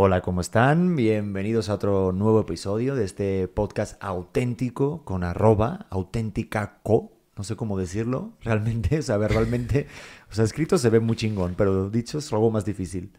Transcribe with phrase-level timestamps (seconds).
[0.00, 0.94] Hola, ¿cómo están?
[0.94, 7.10] Bienvenidos a otro nuevo episodio de este podcast auténtico con arroba auténtica co.
[7.36, 9.88] No sé cómo decirlo realmente, o sea, verbalmente,
[10.30, 13.10] o sea, escrito se ve muy chingón, pero dicho es algo más difícil.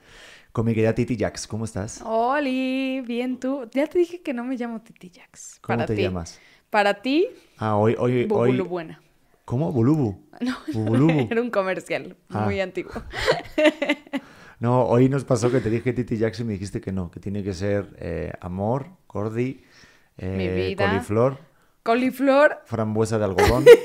[0.54, 2.02] Con mi querida Titi Jax, ¿cómo estás?
[2.06, 3.68] Oli, bien tú.
[3.74, 5.60] Ya te dije que no me llamo Titi Jax.
[5.62, 6.02] ¿Cómo para te ti.
[6.02, 6.40] llamas?
[6.70, 7.28] Para ti,
[7.58, 8.70] Ah, hoy, hoy, Bubulu hoy.
[8.70, 9.02] Buena.
[9.44, 9.72] ¿Cómo?
[9.74, 10.24] Bulubu.
[10.42, 11.28] No, Bubulubu.
[11.32, 12.46] era un comercial Ah.
[12.46, 12.94] muy antiguo.
[14.60, 17.20] No, hoy nos pasó que te dije Titi Jax y me dijiste que no, que
[17.20, 19.62] tiene que ser eh, amor, cordi,
[20.18, 20.88] eh, Mi vida.
[20.90, 21.38] coliflor,
[21.84, 23.66] Coliflor, frambuesa de algodón.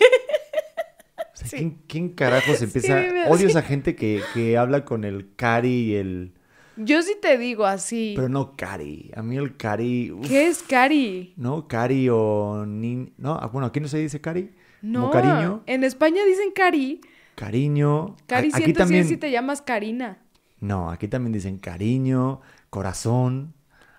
[1.16, 1.56] O sea, Sí.
[1.56, 3.02] ¿quién, quién carajos empieza?
[3.02, 3.46] Sí, Odio sí.
[3.46, 6.32] esa gente que, que habla con el cari y el...
[6.76, 8.12] yo sí te digo así.
[8.14, 9.10] Pero no cari.
[9.16, 10.12] A mí el cari...
[10.12, 11.34] uf, ¿Qué es cari?
[11.36, 11.66] ¿No?
[11.66, 12.64] Cari o...
[12.66, 13.12] Ni...
[13.18, 14.52] No, ah, bueno, aquí no se dice cari.
[14.80, 15.62] No, Como cariño.
[15.66, 17.00] en España dicen cari.
[17.34, 18.14] Cariño.
[18.26, 19.08] Cari aquí siento también...
[19.08, 20.18] si te llamas Karina.
[20.64, 23.52] No, aquí también dicen cariño, corazón,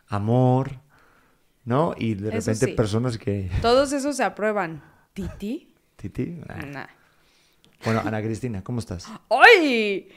[0.08, 0.80] amor,
[1.64, 1.94] ¿no?
[1.96, 2.72] Y de Eso repente sí.
[2.72, 3.52] personas que...
[3.62, 4.84] Todos esos se aprueban.
[5.14, 5.76] ¿Titi?
[5.96, 6.42] Titi.
[6.48, 6.66] Nah.
[6.66, 6.88] Nah.
[7.84, 9.08] Bueno, Ana Cristina, ¿cómo estás?
[9.30, 10.10] ¡Ay!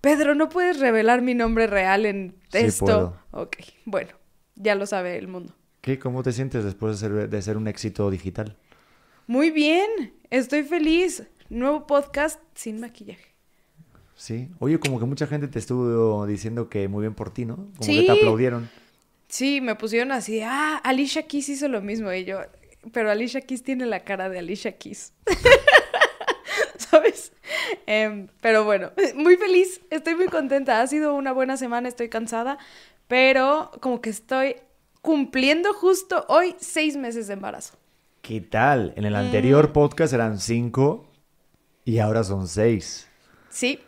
[0.00, 2.84] Pedro, ¿no puedes revelar mi nombre real en Sí esto?
[2.84, 3.16] puedo.
[3.32, 4.12] Ok, bueno,
[4.54, 5.56] ya lo sabe el mundo.
[5.80, 5.98] ¿Qué?
[5.98, 8.56] ¿Cómo te sientes después de ser, de ser un éxito digital?
[9.26, 11.24] Muy bien, estoy feliz.
[11.48, 13.35] Nuevo podcast sin maquillaje.
[14.16, 14.48] Sí.
[14.58, 17.56] Oye, como que mucha gente te estuvo diciendo que muy bien por ti, ¿no?
[17.78, 18.68] Como que te aplaudieron.
[19.28, 22.40] Sí, me pusieron así, ah, Alicia Keys hizo lo mismo y yo,
[22.92, 25.12] pero Alicia Keys tiene la cara de Alicia Keys.
[26.78, 27.32] ¿Sabes?
[27.86, 30.80] Em, pero bueno, muy feliz, estoy muy contenta.
[30.80, 32.58] Ha sido una buena semana, estoy cansada,
[33.08, 34.56] pero como que estoy
[35.02, 37.74] cumpliendo justo hoy seis meses de embarazo.
[38.22, 38.92] ¿Qué tal?
[38.96, 39.16] En el Mm.
[39.16, 41.06] anterior podcast eran cinco
[41.84, 43.06] y ahora son seis.
[43.50, 43.80] Sí,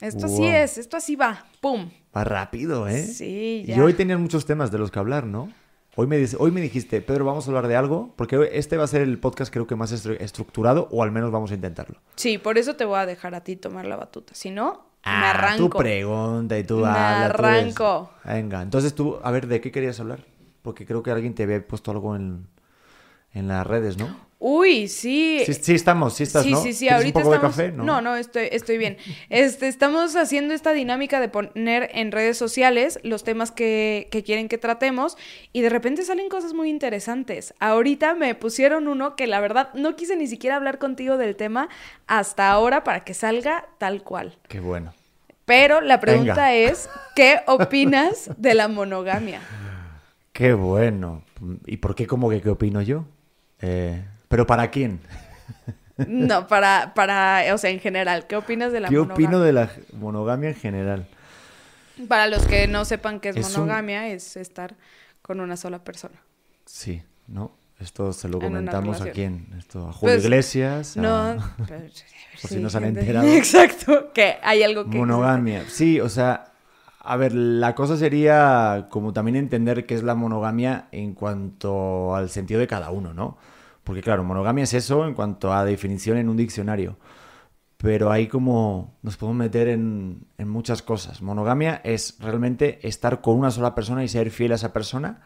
[0.00, 0.50] esto así Wow.
[0.52, 1.90] es, esto así va, ¡pum!
[2.16, 3.02] Va rápido, ¿eh?
[3.02, 3.76] Sí, ya.
[3.76, 5.50] Y hoy tenías muchos temas de los que hablar, ¿no?
[5.96, 8.76] Hoy me, dice- hoy me dijiste, Pedro, vamos a hablar de algo, porque hoy- este
[8.76, 11.54] va a ser el podcast creo que más estru- estructurado, o al menos vamos a
[11.54, 11.98] intentarlo.
[12.16, 14.32] Sí, por eso te voy a dejar a ti tomar la batuta.
[14.34, 14.72] Si no,
[15.04, 15.68] me Ah, arranco.
[15.68, 17.32] Tú pregunta y tú Me habla.
[17.36, 18.10] tú eres- arranco.
[18.24, 20.24] Venga, entonces tú, a ver, ¿de qué querías hablar?
[20.62, 22.46] Porque creo que alguien te había puesto algo en,
[23.32, 24.27] en las redes, ¿no?
[24.40, 25.42] Uy, sí.
[25.44, 26.62] Sí, sí estamos, sí estás, sí, ¿no?
[26.62, 27.56] sí, sí, ¿Quieres ahorita un poco estamos...
[27.56, 27.76] de café?
[27.76, 28.96] No, no, estoy, estoy bien.
[29.30, 34.48] Este, estamos haciendo esta dinámica de poner en redes sociales los temas que, que quieren
[34.48, 35.16] que tratemos
[35.52, 37.52] y de repente salen cosas muy interesantes.
[37.58, 41.68] Ahorita me pusieron uno que la verdad no quise ni siquiera hablar contigo del tema
[42.06, 44.38] hasta ahora para que salga tal cual.
[44.46, 44.94] Qué bueno.
[45.46, 46.54] Pero la pregunta Venga.
[46.54, 49.40] es, ¿qué opinas de la monogamia?
[50.32, 51.24] Qué bueno.
[51.66, 53.06] ¿Y por qué como que qué opino yo?
[53.60, 55.00] Eh, ¿Pero para quién?
[56.06, 59.14] No, para, para, o sea, en general, ¿qué opinas de la ¿Qué monogamia?
[59.26, 61.08] opino de la monogamia en general?
[62.06, 64.76] Para los que no sepan qué es, Es un- monogamia, es estar
[65.22, 66.14] con una sola persona.
[66.66, 67.52] Sí, ¿no?
[67.80, 69.46] Esto se lo En comentamos a quién?
[69.58, 70.96] Esto, a Julio Pues, Iglesias.
[70.96, 71.36] a- No,
[71.68, 71.84] pero-
[72.42, 73.26] Por si no se han enterado.
[73.32, 74.96] Exacto, que hay algo que...
[74.96, 75.64] Monogamia.
[75.68, 76.52] Sí, o sea,
[77.00, 82.30] a ver, la cosa sería como también entender qué es la monogamia en cuanto al
[82.30, 83.36] sentido de cada uno, ¿no?
[83.88, 86.98] Porque claro, monogamia es eso en cuanto a definición en un diccionario.
[87.78, 91.22] Pero ahí como nos podemos meter en, en muchas cosas.
[91.22, 95.22] Monogamia es realmente estar con una sola persona y ser fiel a esa persona,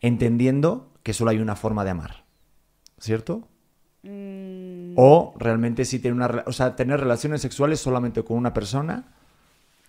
[0.00, 2.24] entendiendo que solo hay una forma de amar.
[2.98, 3.48] ¿Cierto?
[4.02, 9.14] Mm, O realmente sí tener una, o sea, tener relaciones sexuales solamente con una persona.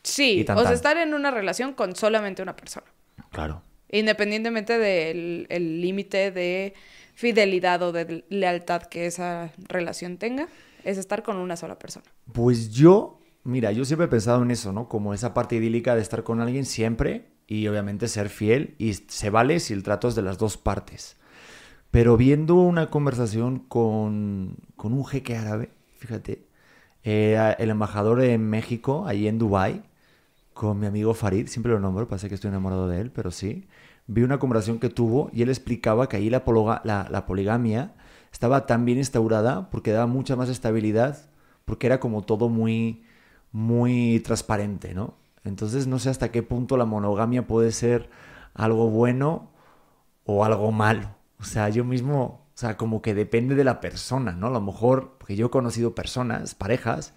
[0.04, 2.88] sí, tan, o sea, estar en una relación con solamente una persona.
[3.32, 3.64] Claro.
[3.90, 6.74] Independientemente del el límite de
[7.14, 10.48] fidelidad o de lealtad que esa relación tenga,
[10.84, 12.06] es estar con una sola persona.
[12.32, 14.90] Pues yo, mira, yo siempre he pensado en eso, ¿no?
[14.90, 19.30] Como esa parte idílica de estar con alguien siempre y obviamente ser fiel y se
[19.30, 21.18] vale si el trato es de las dos partes.
[21.92, 26.48] Pero viendo una conversación con, con un jeque árabe, fíjate,
[27.04, 29.84] eh, el embajador en México, allí en Dubái,
[30.54, 33.68] con mi amigo Farid, siempre lo nombro, parece que estoy enamorado de él, pero sí,
[34.08, 36.44] vi una conversación que tuvo y él explicaba que ahí la,
[37.26, 37.94] poligamia
[38.32, 41.30] estaba tan bien instaurada porque daba mucha más estabilidad,
[41.66, 43.04] porque era como todo muy,
[43.52, 45.16] muy transparente, ¿no?
[45.44, 48.10] Entonces no sé hasta qué punto la monogamia puede ser
[48.54, 49.52] algo bueno
[50.26, 51.16] o algo malo.
[51.40, 54.48] O sea, yo mismo, o sea, como que depende de la persona, ¿no?
[54.48, 57.14] A lo mejor, porque yo he conocido personas, parejas,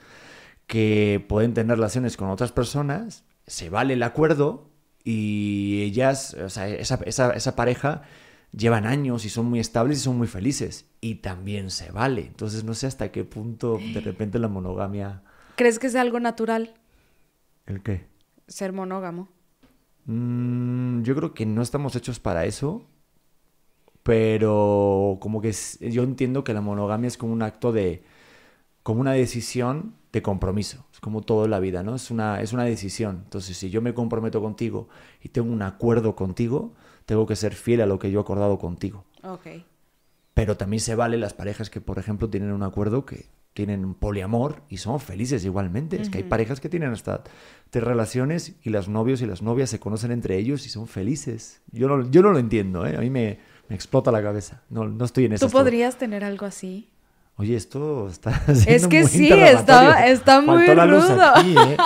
[0.66, 4.70] que pueden tener relaciones con otras personas, se vale el acuerdo
[5.08, 8.02] y ellas, o sea, esa, esa, esa pareja
[8.50, 10.86] llevan años y son muy estables y son muy felices.
[11.00, 12.22] Y también se vale.
[12.22, 15.22] Entonces no sé hasta qué punto de repente la monogamia...
[15.54, 16.74] ¿Crees que es algo natural
[17.66, 18.04] ¿El qué?
[18.48, 19.28] ser monógamo?
[20.06, 22.84] Mm, yo creo que no estamos hechos para eso,
[24.02, 28.02] pero como que yo entiendo que la monogamia es como un acto de,
[28.86, 30.86] como una decisión de compromiso.
[30.92, 31.96] Es como todo en la vida, ¿no?
[31.96, 33.22] Es una, es una decisión.
[33.24, 34.88] Entonces, si yo me comprometo contigo
[35.20, 36.72] y tengo un acuerdo contigo,
[37.04, 39.04] tengo que ser fiel a lo que yo he acordado contigo.
[39.24, 39.48] Ok.
[40.34, 43.94] Pero también se vale las parejas que, por ejemplo, tienen un acuerdo que tienen un
[43.94, 46.00] poliamor y son felices igualmente.
[46.00, 47.24] Es que hay parejas que tienen hasta
[47.70, 51.60] tres relaciones y los novios y las novias se conocen entre ellos y son felices.
[51.72, 52.94] Yo no, yo no lo entiendo, ¿eh?
[52.96, 54.62] A mí me, explota la cabeza.
[54.70, 55.44] No, no estoy en eso.
[55.44, 56.88] ¿Tú podrías tener algo así?
[57.38, 61.32] Oye, esto está Es que sí, está, está muy Faltó rudo.
[61.44, 61.76] ¿eh?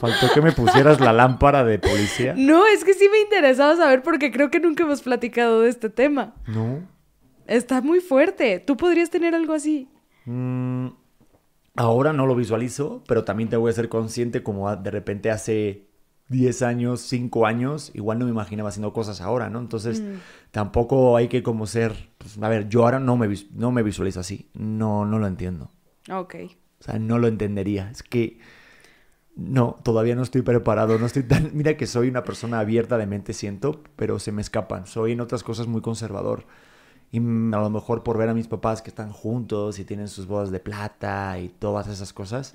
[0.00, 2.34] Faltó que me pusieras la lámpara de policía.
[2.38, 5.90] No, es que sí me interesaba saber porque creo que nunca hemos platicado de este
[5.90, 6.34] tema.
[6.46, 6.80] No.
[7.46, 8.60] Está muy fuerte.
[8.60, 9.88] ¿Tú podrías tener algo así?
[10.26, 10.88] Mm,
[11.76, 15.88] Ahora no lo visualizo, pero también te voy a ser consciente como de repente hace
[16.34, 19.60] 10 años, 5 años, igual no me imaginaba haciendo cosas ahora, ¿no?
[19.60, 20.14] Entonces mm.
[20.50, 24.20] tampoco hay que como ser, pues, a ver, yo ahora no me, no me visualizo
[24.20, 25.70] así, no, no lo entiendo.
[26.10, 26.34] Ok.
[26.80, 28.38] O sea, no lo entendería, es que
[29.36, 33.06] no, todavía no estoy preparado, no estoy tan, mira que soy una persona abierta de
[33.06, 36.46] mente, siento, pero se me escapan, soy en otras cosas muy conservador.
[37.10, 37.20] Y a
[37.60, 40.58] lo mejor por ver a mis papás que están juntos y tienen sus bodas de
[40.58, 42.52] plata y todas esas cosas,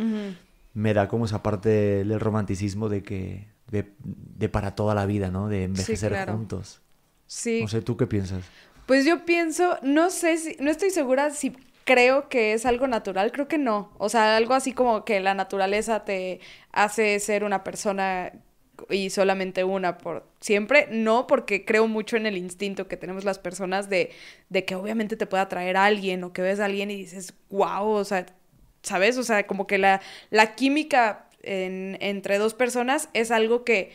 [0.74, 5.48] me da como esa parte del romanticismo de que, de, para toda la vida, ¿no?
[5.48, 6.82] De envejecer juntos.
[7.28, 7.62] Sí.
[7.62, 8.44] No sé, ¿tú qué piensas?
[8.86, 13.32] Pues yo pienso, no sé si, no estoy segura si creo que es algo natural,
[13.32, 13.92] creo que no.
[13.98, 16.40] O sea, algo así como que la naturaleza te
[16.72, 18.32] hace ser una persona
[18.90, 20.88] y solamente una por siempre.
[20.92, 24.12] No, porque creo mucho en el instinto que tenemos las personas de,
[24.50, 27.34] de que obviamente te pueda atraer a alguien o que ves a alguien y dices,
[27.50, 28.26] wow, o sea,
[28.82, 29.18] ¿sabes?
[29.18, 33.92] O sea, como que la, la química entre dos personas es algo que,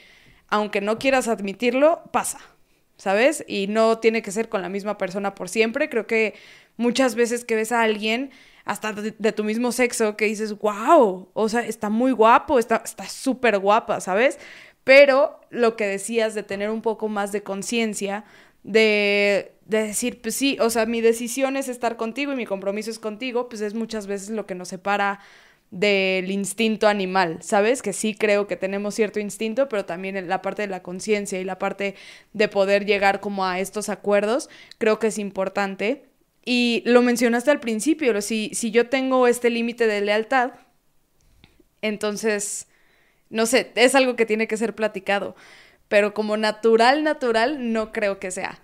[0.49, 2.39] aunque no quieras admitirlo, pasa,
[2.97, 3.45] ¿sabes?
[3.47, 5.89] Y no tiene que ser con la misma persona por siempre.
[5.89, 6.35] Creo que
[6.77, 8.31] muchas veces que ves a alguien
[8.65, 13.59] hasta de, tu mismo sexo que dices, wow, o sea, está muy guapo, está súper
[13.59, 14.39] guapa, ¿sabes?
[14.85, 18.25] Pero lo que decías de tener un poco más de conciencia,
[18.63, 22.99] de, decir, pues sí, o sea, mi decisión es estar contigo y mi compromiso es
[22.99, 25.21] contigo, pues es muchas veces lo que nos separa
[25.75, 27.83] del instinto animal, ¿sabes?
[27.83, 31.45] Que sí creo que tenemos cierto instinto, pero también la parte de la conciencia y
[31.45, 31.97] la parte
[32.33, 34.49] de poder llegar como a estos acuerdos,
[34.79, 36.05] creo que es importante.
[36.45, 40.53] Y lo mencionaste al principio, si, si yo tengo este límite de lealtad,
[41.83, 42.69] entonces
[43.31, 45.35] no sé, es algo que tiene que ser platicado.
[45.89, 48.61] Pero como natural, natural, no creo que sea.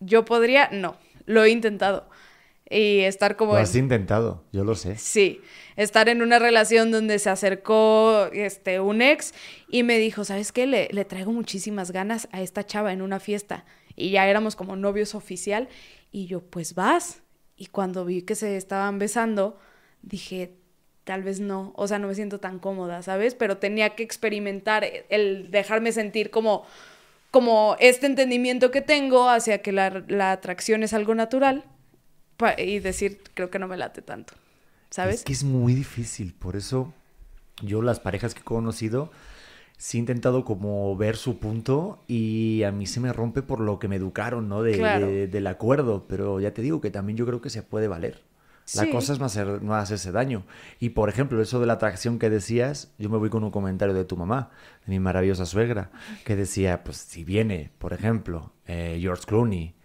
[0.00, 0.98] Yo podría, no.
[1.24, 2.08] Lo he intentado.
[2.68, 3.52] Y estar como...
[3.52, 4.96] Lo has intentado, yo lo sé.
[4.98, 5.40] Sí,
[5.76, 9.34] estar en una relación donde se acercó este, un ex
[9.68, 10.66] y me dijo, ¿sabes qué?
[10.66, 13.64] Le, le traigo muchísimas ganas a esta chava en una fiesta.
[13.94, 15.68] Y ya éramos como novios oficial.
[16.10, 17.22] Y yo, pues vas.
[17.56, 19.58] Y cuando vi que se estaban besando,
[20.02, 20.56] dije,
[21.04, 23.36] tal vez no, o sea, no me siento tan cómoda, ¿sabes?
[23.36, 26.64] Pero tenía que experimentar el dejarme sentir como,
[27.30, 31.64] como este entendimiento que tengo hacia que la, la atracción es algo natural
[32.58, 34.34] y decir, creo que no me late tanto,
[34.90, 35.16] ¿sabes?
[35.16, 36.92] Es que es muy difícil, por eso
[37.62, 39.10] yo las parejas que he conocido,
[39.76, 43.78] sí he intentado como ver su punto y a mí se me rompe por lo
[43.78, 44.62] que me educaron, ¿no?
[44.62, 48.22] De, del acuerdo, pero ya te digo que también yo creo que se puede valer.
[48.74, 50.44] La cosa es no, hacer, no hacerse daño.
[50.80, 53.94] Y por ejemplo, eso de la atracción que decías, yo me voy con un comentario
[53.94, 54.50] de tu mamá,
[54.84, 55.92] de mi maravillosa suegra,
[56.24, 59.76] que decía, pues si viene, por ejemplo, eh, George Clooney,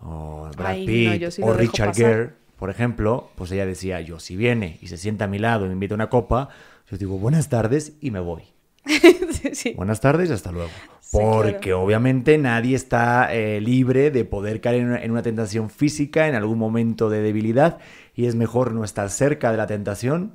[0.00, 4.88] o Brad Pitt, o Richard Gere, por ejemplo, pues ella decía, yo si viene y
[4.88, 6.48] se sienta a mi lado y me invita a una copa,
[6.90, 8.42] yo digo, buenas tardes y me voy.
[9.76, 10.70] Buenas tardes y hasta luego.
[11.12, 16.58] Porque obviamente nadie está eh, libre de poder caer en una, tentación física en algún
[16.58, 17.78] momento de debilidad
[18.14, 20.34] y es mejor no estar cerca de la tentación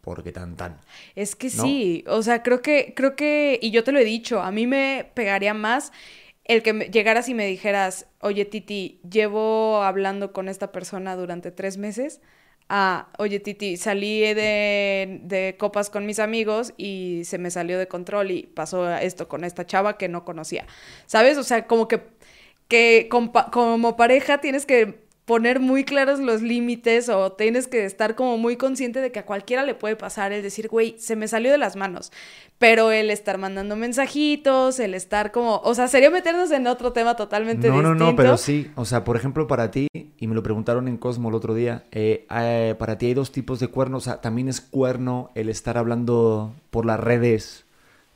[0.00, 0.78] porque tan tan.
[1.14, 4.42] Es que sí, o sea, creo que, creo que, y yo te lo he dicho,
[4.42, 5.92] a mí me pegaría más
[6.44, 11.78] el que llegaras y me dijeras, oye Titi, llevo hablando con esta persona durante tres
[11.78, 12.20] meses
[12.68, 17.88] ah, oye Titi, salí de, de, copas con mis amigos y se me salió de
[17.88, 20.66] control y pasó esto con esta chava que no conocía.
[21.06, 21.38] ¿Sabes?
[21.38, 22.02] O sea, como que,
[22.68, 28.36] que como pareja tienes que poner muy claros los límites o tienes que estar como
[28.36, 31.50] muy consciente de que a cualquiera le puede pasar el decir, güey, se me salió
[31.50, 32.12] de las manos.
[32.58, 37.16] Pero el estar mandando mensajitos, el estar como, o sea, sería meternos en otro tema
[37.16, 37.82] totalmente distinto.
[37.82, 40.88] No, no, no, pero sí, o sea, por ejemplo, para ti, y me lo preguntaron
[40.88, 44.10] en Cosmo el otro día, eh, eh, para ti hay dos tipos de cuernos, o
[44.10, 47.64] sea, también es cuerno el estar hablando por las redes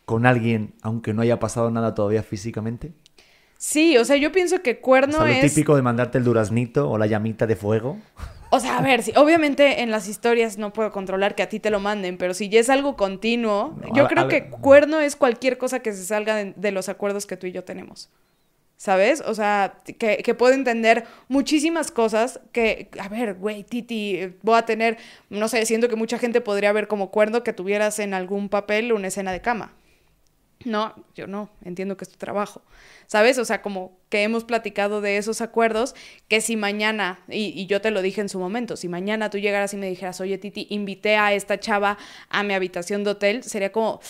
[0.08, 2.92] con alguien aunque no haya pasado nada todavía físicamente?
[3.58, 5.52] Sí, o sea, yo pienso que cuerno O sea, lo es...
[5.54, 7.98] típico de mandarte el duraznito o la llamita de fuego.
[8.50, 11.60] O sea, a ver, sí, obviamente en las historias no puedo controlar que a ti
[11.60, 14.48] te lo manden, pero si ya es algo continuo, No, yo a- creo a que
[14.48, 17.64] cuerno es cualquier cosa que se salga de, de los acuerdos que tú y yo
[17.64, 18.08] tenemos.
[18.78, 19.22] ¿Sabes?
[19.26, 24.56] O sea, que, que puedo entender muchísimas cosas que, a ver, güey, Titi, eh, voy
[24.56, 24.98] a tener,
[25.30, 28.92] no sé, siento que mucha gente podría ver como cuerno que tuvieras en algún papel
[28.92, 29.72] una escena de cama.
[30.64, 32.62] No, yo no, entiendo que es tu trabajo.
[33.06, 33.38] ¿Sabes?
[33.38, 35.94] O sea, como que hemos platicado de esos acuerdos,
[36.28, 39.38] que si mañana, y, y yo te lo dije en su momento, si mañana tú
[39.38, 41.96] llegaras y me dijeras, oye Titi, invité a esta chava
[42.28, 44.00] a mi habitación de hotel, sería como,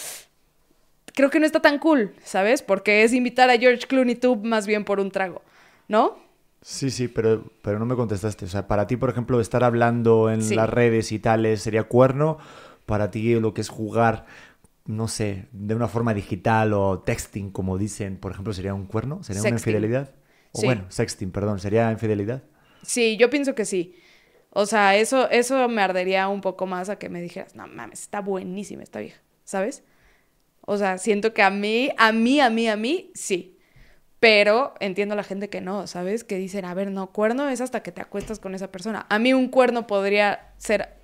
[1.15, 2.63] creo que no está tan cool, ¿sabes?
[2.63, 5.43] Porque es invitar a George Clooney tú más bien por un trago,
[5.87, 6.17] ¿no?
[6.63, 8.45] Sí, sí, pero, pero no me contestaste.
[8.45, 10.55] O sea, para ti, por ejemplo, estar hablando en Sí.
[10.55, 12.39] las redes y tales sería cuerno.
[12.85, 14.25] Para ti, lo que es jugar,
[14.89, 19.23] no sé, de una forma digital o texting, como dicen, por ejemplo, sería un cuerno,
[19.23, 20.15] sería una infidelidad.
[20.53, 20.67] O Sí.
[20.67, 22.43] bueno, sexting, perdón, sería infidelidad.
[22.83, 23.95] Sí, yo pienso que sí.
[24.51, 28.01] O sea, eso, eso me ardería un poco más a que me dijeras, no mames,
[28.01, 29.85] está buenísima esta vieja, ¿sabes?
[30.63, 33.59] O sea, siento que a mí, a mí, a mí, a mí, sí.
[34.21, 36.25] Pero entiendo a la gente que no, ¿sabes?
[36.25, 39.07] Que dicen, a ver, no, cuerno es hasta que te acuestas con esa persona.
[39.11, 40.98] A mí un cuerno podría ser,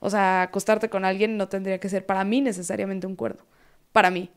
[0.00, 3.42] o sea, acostarte con alguien no tendría que ser para mí necesariamente un cuerno.
[3.92, 4.30] Para mí.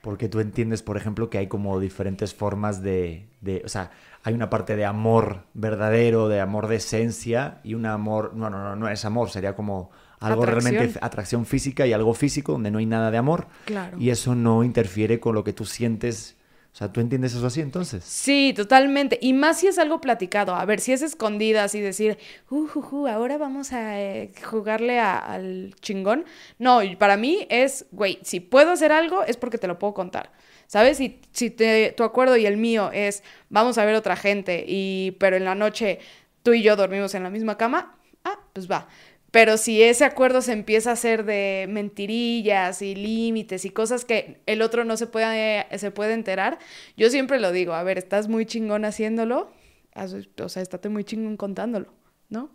[0.00, 3.90] Porque tú entiendes, por ejemplo, que hay como diferentes formas de, de- o sea,
[4.22, 8.62] hay una parte de amor verdadero, de amor de esencia, y un amor, no, no,
[8.62, 10.74] no, no es amor, sería como algo Atracción.
[10.74, 13.48] realmente atracción física y algo físico, donde no hay nada de amor.
[13.64, 13.98] Claro.
[13.98, 16.36] Y eso no interfiere con lo que tú sientes.
[16.78, 18.04] O sea, ¿tú entiendes eso así entonces?
[18.04, 19.18] Sí, totalmente.
[19.20, 20.54] Y más si es algo platicado.
[20.54, 22.18] A ver, si es escondidas y decir,
[22.50, 26.24] uh, uh, uh, ahora vamos a eh, jugarle al chingón.
[26.60, 30.30] No, para mí es, güey, si puedo hacer algo es porque te lo puedo contar.
[30.68, 31.00] ¿Sabes?
[31.00, 35.16] Y si te- tu acuerdo y el mío es, vamos a ver otra gente, y,
[35.18, 35.98] pero en la noche
[36.44, 38.86] tú y yo dormimos en la misma cama, ah, pues va.
[39.30, 44.40] Pero si ese acuerdo se empieza a hacer de mentirillas y límites y cosas que
[44.46, 46.58] el otro no se puede, se puede enterar,
[46.96, 49.50] yo siempre lo digo, a ver, estás muy chingón haciéndolo,
[49.94, 51.92] o sea, estate muy chingón contándolo,
[52.30, 52.50] ¿no?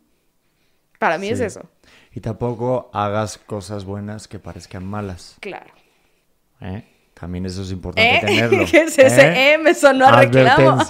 [0.97, 1.69] Para mí es eso,
[2.13, 5.37] Y tampoco hagas cosas buenas que parezcan malas.
[5.41, 5.71] claro.
[6.61, 6.85] ¿eh?
[7.13, 8.21] También eso es importante ¿Eh?
[8.21, 8.65] tenerlo.
[8.71, 9.53] ¿Qué es ese?
[9.53, 9.57] ¿Eh?
[9.57, 10.81] Me sonó a reclamo.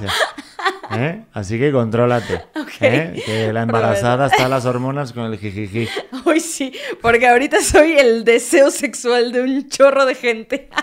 [0.96, 1.26] ¿Eh?
[1.34, 2.42] Así que contrólate.
[2.82, 3.22] ¿eh?
[3.26, 5.88] Que la embarazada está las hormonas con el jijiji.
[6.26, 10.70] Hoy sí, porque ahorita soy el deseo sexual de un chorro de gente.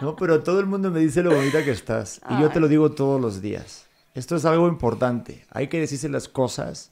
[0.00, 2.20] No, pero todo el mundo me dice lo bonita que estás.
[2.28, 3.86] Y yo te lo digo todos los días.
[4.12, 5.46] Esto es algo importante.
[5.50, 6.90] Hay que decirse las cosas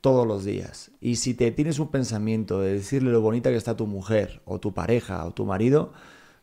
[0.00, 0.90] todos los días.
[1.00, 4.58] Y si te tienes un pensamiento de decirle lo bonita que está tu mujer, o
[4.58, 5.92] tu pareja, o tu marido,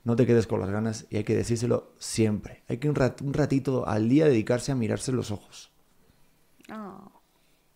[0.10, 2.64] no te quedes con las ganas y hay que decírselo siempre.
[2.68, 5.72] Hay que un, rat- un ratito al día dedicarse a mirarse los ojos.
[6.74, 7.12] Oh,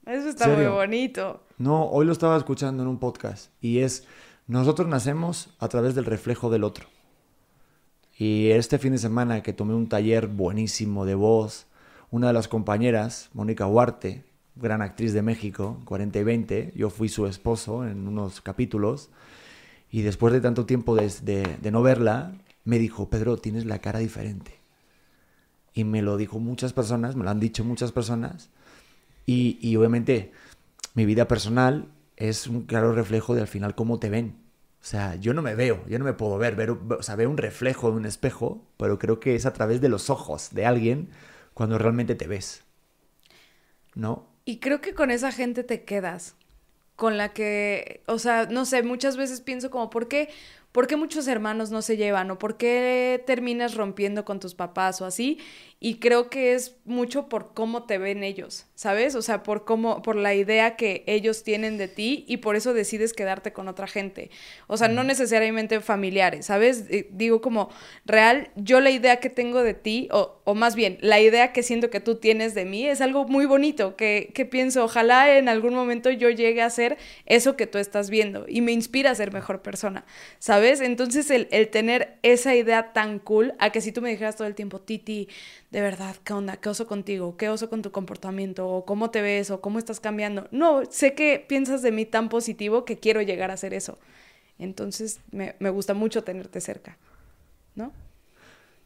[0.08, 1.44] eso está muy bonito.
[1.60, 4.06] No, hoy lo estaba escuchando en un podcast y es,
[4.48, 6.88] nosotros nacemos a través del reflejo del otro.
[8.18, 11.68] Y este fin de semana que tomé un taller buenísimo de voz,
[12.12, 14.24] una de las compañeras, Mónica Huarte,
[14.56, 19.10] gran actriz de México, 40 y 20, yo fui su esposo en unos capítulos,
[19.94, 21.10] y después de tanto tiempo de,
[21.62, 22.34] de- no verla,
[22.66, 24.60] me dijo, Pedro, tienes la cara diferente.
[25.74, 28.50] Y me lo dijo muchas personas, me lo han dicho muchas personas,
[29.26, 30.32] y, y obviamente
[30.96, 34.38] mi vida personal es un claro reflejo de al final cómo te ven.
[34.82, 37.30] O sea, yo no me veo, yo no me puedo ver, ver o sea, veo
[37.30, 40.66] un reflejo de un espejo, pero creo que es a través de los ojos de
[40.66, 41.10] alguien
[41.54, 42.64] cuando realmente te ves.
[43.96, 44.28] ¿No?
[44.46, 46.36] Y creo que con esa gente te quedas,
[46.96, 50.30] con la que, o sea, no sé, muchas veces pienso como, ¿por qué,
[50.72, 52.32] ¿por qué muchos hermanos no se llevan?
[52.32, 55.40] ¿O por qué terminas rompiendo con tus papás o así?
[55.86, 59.16] Y creo que es mucho por cómo te ven ellos, ¿sabes?
[59.16, 62.74] O sea, por cómo, por la idea que ellos tienen de ti y por eso
[62.74, 64.32] decides quedarte con otra gente.
[64.68, 66.86] O sea, no necesariamente familiares, ¿sabes?
[66.90, 67.70] Eh, Digo como,
[68.06, 71.64] real, yo la idea que tengo de ti, o, o más bien, la idea que
[71.64, 75.50] siento que tú tienes de mí es algo muy bonito, que, que pienso, ojalá en
[75.50, 79.16] algún momento yo llegue a ser eso que tú estás viendo y me inspira a
[79.16, 80.06] ser mejor persona,
[80.40, 80.80] ¿sabes?
[80.80, 84.48] Entonces el, el tener esa idea tan cool, a que si tú me dijeras todo
[84.48, 85.28] el tiempo, Titi,
[85.74, 86.58] de verdad, ¿qué onda?
[86.58, 87.36] ¿Qué oso contigo?
[87.36, 88.68] ¿Qué oso con tu comportamiento?
[88.70, 89.50] ¿O cómo te ves?
[89.50, 90.48] ¿O cómo estás cambiando?
[90.52, 93.98] No, sé que piensas de mí tan positivo que quiero llegar a hacer eso.
[94.60, 97.00] Entonces me, me gusta mucho tenerte cerca,
[97.74, 97.92] ¿no?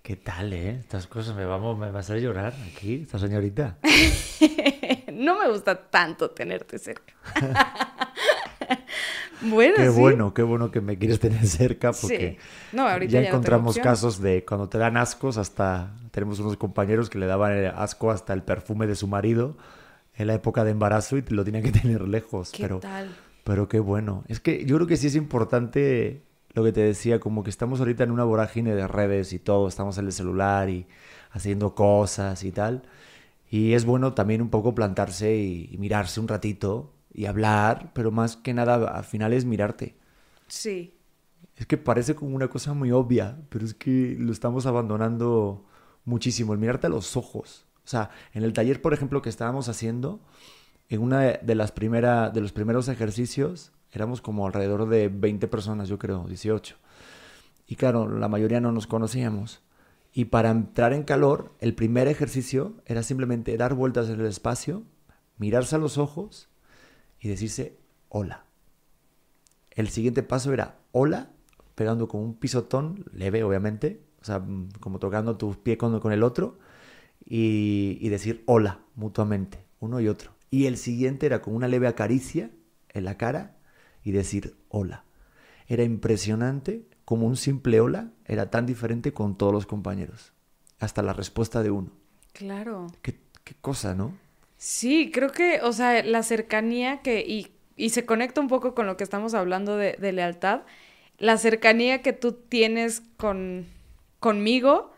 [0.01, 0.77] ¿Qué tal, eh?
[0.79, 3.79] Estas cosas me, vamos, me va a hacer llorar aquí, esta señorita.
[5.11, 7.13] no me gusta tanto tenerte cerca.
[9.41, 9.99] Bueno, qué sí.
[9.99, 12.75] bueno, qué bueno que me quieres tener cerca porque Sí.
[12.75, 17.19] No, ahorita ya encontramos casos de cuando te dan ascos hasta tenemos unos compañeros que
[17.19, 19.55] le daban el asco hasta el perfume de su marido
[20.15, 23.15] en la época de embarazo y lo tenían que tener lejos, ¿Qué pero tal?
[23.43, 24.23] pero qué bueno.
[24.27, 27.79] Es que yo creo que sí es importante lo que te decía, como que estamos
[27.79, 30.87] ahorita en una vorágine de redes y todo, estamos en el celular y
[31.31, 32.81] haciendo cosas y tal.
[33.49, 38.11] Y es bueno también un poco plantarse y, y mirarse un ratito y hablar, pero
[38.11, 39.97] más que nada al final es mirarte.
[40.47, 40.93] Sí.
[41.55, 45.65] Es que parece como una cosa muy obvia, pero es que lo estamos abandonando
[46.05, 47.65] muchísimo, el mirarte a los ojos.
[47.83, 50.19] O sea, en el taller, por ejemplo, que estábamos haciendo,
[50.89, 55.89] en una de las primera, de los primeros ejercicios, éramos como alrededor de 20 personas,
[55.89, 56.75] yo creo, 18.
[57.65, 59.63] Y claro, la mayoría no nos conocíamos.
[60.13, 64.83] Y para entrar en calor, el primer ejercicio era simplemente dar vueltas en el espacio,
[65.39, 66.49] mirarse a los ojos
[67.19, 67.77] y decirse
[68.09, 68.45] hola.
[69.71, 71.31] El siguiente paso era hola,
[71.75, 76.11] pegando con un pisotón leve, obviamente, o sea, mm, como tocando tu pie con, con
[76.11, 76.57] el otro,
[77.25, 80.31] y, y decir hola mutuamente, uno y otro.
[80.49, 82.51] Y el siguiente era con una leve acaricia
[82.89, 83.57] en la cara
[84.03, 85.03] y decir hola.
[85.67, 90.33] Era impresionante como un simple hola era tan diferente con todos los compañeros.
[90.79, 91.91] Hasta la respuesta de uno.
[92.33, 92.87] Claro.
[93.01, 94.13] Qué, qué cosa, ¿no?
[94.57, 98.87] Sí, creo que, o sea, la cercanía que, y, y se conecta un poco con
[98.87, 100.61] lo que estamos hablando de, de lealtad,
[101.19, 103.67] la cercanía que tú tienes con,
[104.19, 104.91] conmigo,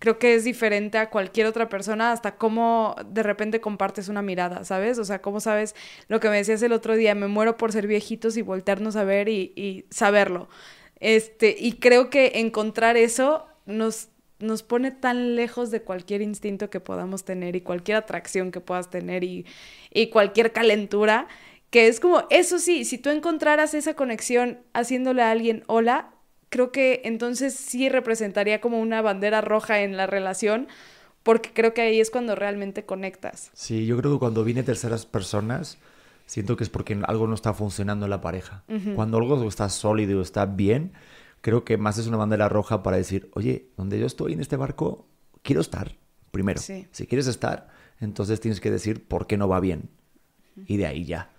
[0.00, 4.64] creo que es diferente a cualquier otra persona, hasta cómo de repente compartes una mirada,
[4.64, 4.98] ¿sabes?
[4.98, 5.74] O sea, cómo sabes
[6.08, 9.04] lo que me decías el otro día, me muero por ser viejitos y voltearnos a
[9.04, 10.48] ver y, y saberlo.
[11.00, 16.80] Este, y creo que encontrar eso nos, nos pone tan lejos de cualquier instinto que
[16.80, 19.46] podamos tener y cualquier atracción que puedas tener y,
[19.92, 21.28] y cualquier calentura,
[21.70, 26.10] que es como, eso sí, si tú encontraras esa conexión haciéndole a alguien hola,
[26.48, 30.68] creo que entonces sí representaría como una bandera roja en la relación,
[31.22, 33.50] porque creo que ahí es cuando realmente conectas.
[33.52, 35.78] Sí, yo creo que cuando viene terceras personas,
[36.24, 38.62] siento que es porque algo no está funcionando en la pareja.
[38.94, 40.92] Cuando algo está sólido, está bien,
[41.46, 44.56] creo que más es una bandera roja para decir, oye, donde yo estoy en este
[44.56, 45.06] barco,
[45.42, 45.94] quiero estar
[46.32, 46.60] primero.
[46.60, 46.88] Sí.
[46.90, 47.68] Si quieres estar,
[48.00, 49.88] entonces tienes que decir por qué no va bien.
[50.66, 51.30] Y de ahí ya.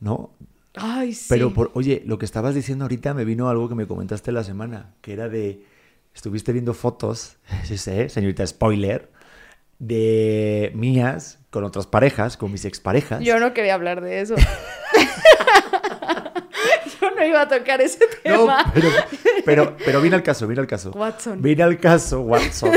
[0.00, 0.32] ¿No?
[0.74, 1.26] Ay, sí.
[1.28, 4.42] Pero, por, oye, lo que estabas diciendo ahorita me vino algo que me comentaste la
[4.42, 5.64] semana, que era de,
[6.12, 9.12] estuviste viendo fotos, sí sé, señorita spoiler,
[9.78, 13.22] de mías con otras parejas, con mis exparejas.
[13.22, 14.34] Yo no quería hablar de eso.
[17.16, 18.72] No iba a tocar ese No, tema.
[18.74, 18.88] pero,
[19.44, 20.90] pero, pero viene al caso, viene al caso.
[20.92, 21.40] Watson.
[21.42, 22.72] Viene al caso, Watson.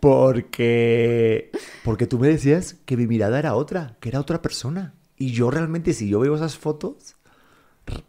[0.00, 1.50] Porque,
[1.84, 4.94] porque tú me decías que mi mirada era otra, que era otra persona.
[5.16, 7.16] Y yo realmente, si yo veo esas fotos,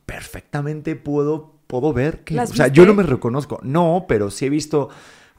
[0.05, 2.35] perfectamente puedo, puedo ver que...
[2.35, 3.59] O ¿Las sea, yo no me reconozco.
[3.63, 4.89] No, pero sí he visto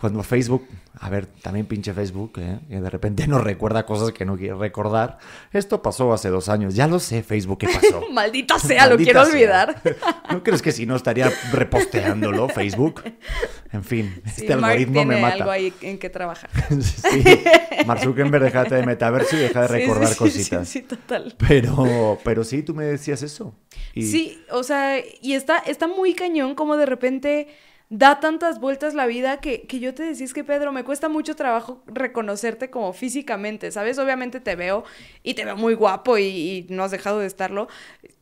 [0.03, 0.67] cuando Facebook...
[0.99, 2.59] A ver, también pinche Facebook, ¿eh?
[2.69, 5.19] que de repente nos recuerda cosas que no quiere recordar.
[5.53, 6.75] Esto pasó hace dos años.
[6.75, 8.03] Ya lo sé, Facebook, ¿qué pasó?
[8.13, 9.33] Maldita sea, lo quiero sea.
[9.33, 9.81] olvidar.
[10.31, 13.03] ¿No crees que si no estaría reposteándolo Facebook?
[13.73, 15.35] En fin, Sí, este Mark algoritmo me mata.
[15.35, 16.51] algo ahí en que trabajar.
[16.83, 17.25] sí,
[17.87, 20.69] Mark Zuckerberg, déjate de metaverso y deja de Sí, sí, recordar sí, cositas.
[20.69, 21.35] Sí, sí, total.
[21.49, 23.55] Pero, pero sí, tú me decías eso.
[23.95, 27.49] Y Sí, o sea, y está, está muy cañón como de repente
[27.93, 31.11] da tantas vueltas la vida que, que yo te decía, es que Pedro, me cuesta
[31.11, 33.99] mucho trabajo reconocerte como físicamente, ¿sabes?
[33.99, 34.85] Obviamente te veo
[35.23, 37.69] y te veo muy guapo y, y no has dejado de estarlo,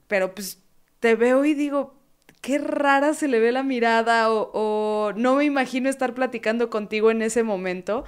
[0.09, 0.59] pero pues
[0.99, 1.95] te veo y digo,
[2.41, 7.13] qué rara se le ve la mirada o, o no me imagino estar platicando contigo
[7.13, 8.05] en ese momento.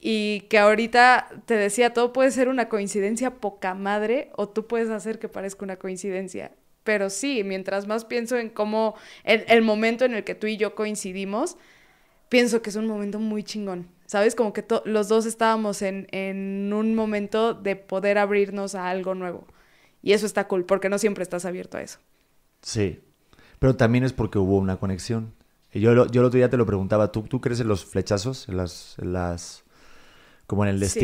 [0.00, 4.90] Y que ahorita te decía, todo puede ser una coincidencia poca madre o tú puedes
[4.90, 6.52] hacer que parezca una coincidencia.
[6.88, 10.56] Pero sí, mientras más pienso en cómo el, el momento en el que tú y
[10.56, 11.58] yo coincidimos,
[12.30, 13.88] pienso que es un momento muy chingón.
[14.06, 14.34] ¿Sabes?
[14.34, 19.46] Como que los dos estábamos en, en un momento de poder abrirnos a algo nuevo.
[20.02, 21.98] Y eso está cool, porque no siempre estás abierto a eso.
[22.62, 23.00] Sí,
[23.58, 25.34] pero también es porque hubo una conexión.
[25.74, 27.84] Y Yo, lo- yo el otro día te lo preguntaba, ¿tú, tú crees en los
[27.84, 28.48] flechazos?
[28.48, 29.64] En las, en las,
[30.46, 31.00] como en el Sí.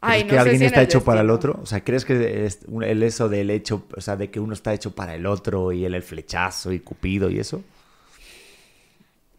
[0.00, 1.58] Ay, ¿Crees no que sé alguien si está hecho para el otro?
[1.62, 4.52] O sea, ¿crees que es un- el eso del hecho, o sea, de que uno
[4.54, 7.64] está hecho para el otro y el, el flechazo y Cupido y eso?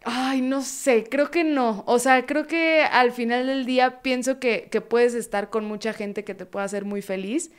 [0.04, 1.82] Ay, no sé, creo que no.
[1.86, 5.92] O sea, creo que al final del día pienso que, que puedes estar con mucha
[5.92, 7.50] gente que te pueda hacer muy feliz,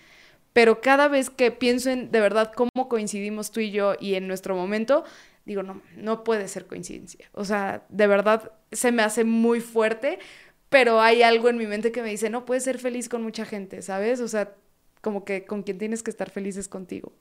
[0.53, 4.27] pero cada vez que pienso en de verdad cómo coincidimos tú y yo y en
[4.27, 5.03] nuestro momento,
[5.45, 7.29] digo, no, no puede ser coincidencia.
[7.33, 10.19] O sea, de verdad se me hace muy fuerte,
[10.69, 13.45] pero hay algo en mi mente que me dice, no puedes ser feliz con mucha
[13.45, 14.21] gente, ¿sabes?
[14.21, 14.53] O sea,
[15.01, 17.11] como que con quien tienes que estar feliz es contigo.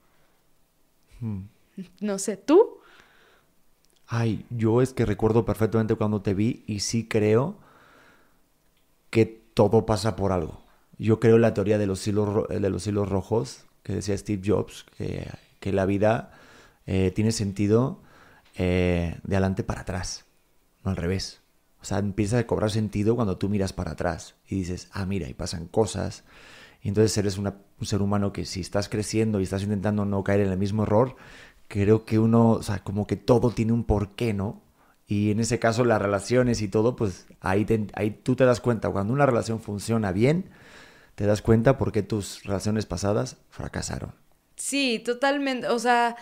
[1.19, 1.41] Mm.
[2.01, 2.79] No sé, ¿tú?
[4.07, 7.57] Ay, yo es que recuerdo perfectamente cuando te vi y sí creo
[9.09, 10.63] que todo pasa por algo.
[10.97, 14.41] Yo creo en la teoría de los hilos, de los hilos rojos que decía Steve
[14.45, 15.27] Jobs, que,
[15.59, 16.31] que la vida
[16.85, 18.01] eh, tiene sentido
[18.55, 20.25] eh, de adelante para atrás,
[20.83, 21.38] no al revés.
[21.81, 25.29] O sea, empieza a cobrar sentido cuando tú miras para atrás y dices, ah, mira,
[25.29, 26.23] y pasan cosas.
[26.81, 30.23] Y entonces eres una- un ser humano que si estás creciendo y estás intentando no
[30.23, 31.15] caer en el mismo error,
[31.67, 34.61] creo que uno, o sea, como que todo tiene un porqué, ¿no?
[35.07, 38.61] Y en ese caso las relaciones y todo, pues ahí, te- ahí tú te das
[38.61, 40.49] cuenta, cuando una relación funciona bien,
[41.15, 44.13] te das cuenta por qué tus relaciones pasadas fracasaron.
[44.55, 45.67] Sí, totalmente.
[45.67, 46.15] O sea,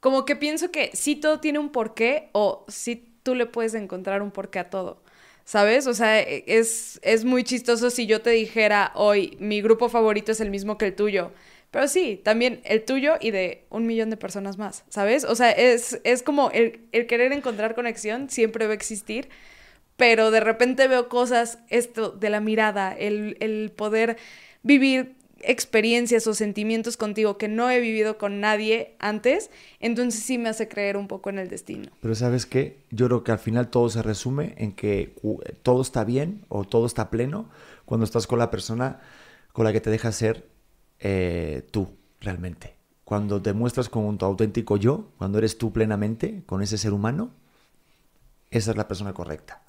[0.00, 4.22] como que pienso que sí todo tiene un porqué o sí tú le puedes encontrar
[4.22, 5.01] un porqué a todo.
[5.44, 5.86] ¿Sabes?
[5.86, 10.32] O sea, e- es, es muy chistoso si yo te dijera hoy, mi grupo favorito
[10.32, 11.32] es el mismo que el tuyo.
[11.70, 15.24] Pero sí, también el tuyo y de un millón de personas más, ¿sabes?
[15.24, 19.28] O sea, es, es como el, el querer encontrar conexión siempre va a existir,
[19.96, 24.16] pero de repente veo cosas, esto de la mirada, el, el poder
[24.62, 29.50] vivir experiencias o sentimientos contigo que no he vivido con nadie antes,
[29.80, 31.90] entonces sí me hace creer un poco en el destino.
[32.00, 32.78] Pero ¿sabes qué?
[32.90, 35.14] Yo creo que al final todo se resume en que
[35.62, 37.48] todo está bien o todo está pleno
[37.84, 39.00] cuando estás con la persona
[39.52, 40.48] con la que te dejas ser
[41.00, 41.88] eh, tú
[42.20, 42.74] realmente.
[43.04, 47.30] Cuando te muestras con tu auténtico yo, cuando eres tú plenamente con ese ser humano,
[48.50, 49.62] esa es la persona correcta.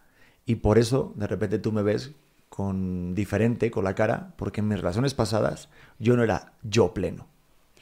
[0.46, 2.12] Y por eso de repente tú me ves
[2.54, 7.26] con diferente, con la cara, porque en mis relaciones pasadas yo no era yo pleno.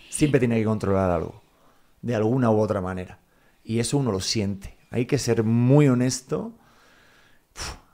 [0.09, 1.41] Siempre tenía que controlar algo,
[2.01, 3.19] de alguna u otra manera.
[3.65, 4.77] Y eso uno lo siente.
[4.89, 6.53] Hay que ser muy honesto,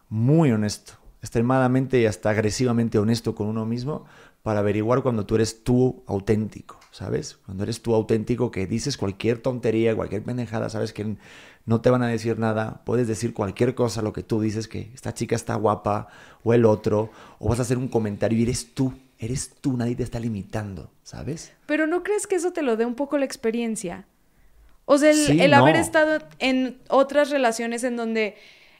[0.09, 4.05] muy honesto, extremadamente y hasta agresivamente honesto con uno mismo
[4.43, 7.37] para averiguar cuando tú eres tú auténtico, ¿sabes?
[7.45, 11.15] Cuando eres tú auténtico que dices cualquier tontería, cualquier pendejada, sabes que
[11.67, 14.89] no te van a decir nada, puedes decir cualquier cosa, lo que tú dices, que
[14.95, 16.07] esta chica está guapa,
[16.43, 19.95] o el otro, o vas a hacer un comentario y eres tú, eres tú, nadie
[19.95, 21.53] te está limitando, ¿sabes?
[21.67, 24.07] Pero ¿no crees que eso te lo dé un poco la experiencia?
[24.85, 28.37] O sea, el, Sí, el haber estado en otras relaciones en donde,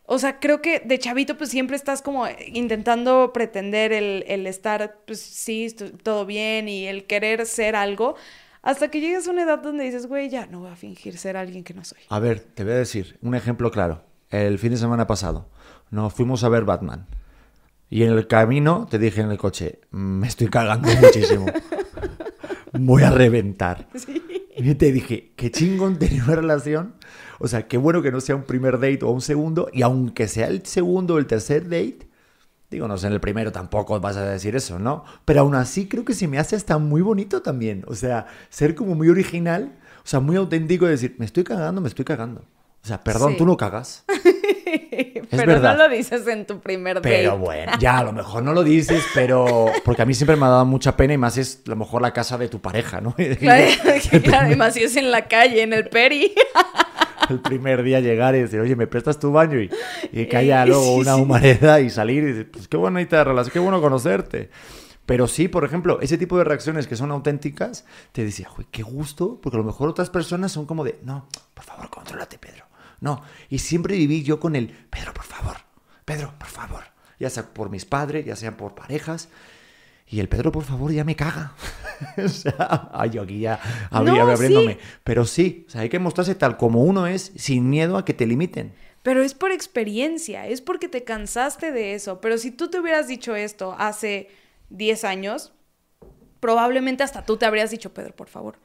[0.10, 5.02] o sea, creo que de chavito pues siempre estás como intentando pretender el, el estar,
[5.06, 5.68] pues sí,
[6.02, 8.16] todo bien y el querer ser algo,
[8.62, 11.36] hasta que llegas a una edad donde dices, güey, ya no voy a fingir ser
[11.36, 12.00] alguien que no soy.
[12.08, 14.02] A ver, te voy a decir un ejemplo claro.
[14.30, 15.50] El fin de semana pasado
[15.92, 17.06] nos fuimos a ver Batman.
[17.90, 21.48] Y en el camino te dije en el coche, me estoy cagando muchísimo.
[22.74, 23.88] Voy a reventar.
[24.58, 26.96] Y te dije, qué chingón tener una relación.
[27.40, 29.70] O sea, qué bueno que no sea un primer date o un segundo.
[29.72, 32.08] Y aunque sea el segundo o el tercer date,
[32.72, 35.04] digo, no sé, en el primero tampoco vas a decir eso, ¿no?
[35.26, 37.84] Pero aún así creo que se me hace hasta muy bonito también.
[37.88, 41.80] O sea, ser como muy original, o sea, muy auténtico y decir, me estoy cagando,
[41.80, 42.42] me estoy cagando.
[42.84, 43.38] O sea, perdón, Sí.
[43.38, 44.06] tú no cagas.
[45.30, 45.78] Pero verdad.
[45.78, 47.10] no lo dices en tu primer date.
[47.10, 50.46] Pero bueno, ya a lo mejor no lo dices, pero porque a mí siempre me
[50.46, 53.02] ha dado mucha pena y más es a lo mejor la casa de tu pareja,
[53.02, 53.16] ¿no?
[53.40, 53.68] Claro,
[54.46, 56.34] además si es en la calle, en el peri.
[57.30, 59.60] el primer día llegar y decir, oye, ¿me prestas tu baño?
[59.60, 59.70] Y,
[60.12, 63.60] y que haya luego una humareda y salir y decir, pues qué bonita relación, qué
[63.60, 64.50] bueno conocerte.
[65.08, 68.84] Pero sí, por ejemplo, ese tipo de reacciones que son auténticas, te decía, uy, qué
[68.84, 72.67] gusto, porque a lo mejor otras personas son como de, no, por favor, contrólate, Pedro.
[73.00, 75.58] No, y siempre viví yo con el, Pedro, por favor,
[76.06, 76.84] Pedro, por favor.
[77.20, 79.30] Ya sea por mis padres, ya sea por parejas.
[80.10, 81.54] Y el Pedro, por favor, ya me caga.
[82.24, 84.74] o sea, ay, yo aquí ya habría No, abriéndome.
[84.76, 84.80] sí.
[85.04, 88.14] Pero sí, o sea, hay que mostrarse tal como uno es, sin miedo a que
[88.14, 88.74] te limiten.
[89.04, 92.22] Pero es por experiencia, es porque te cansaste de eso.
[92.22, 94.30] Pero si tú te hubieras dicho esto hace
[94.70, 95.54] 10 años,
[96.40, 98.60] probablemente hasta tú te habrías dicho, Pedro, por favor.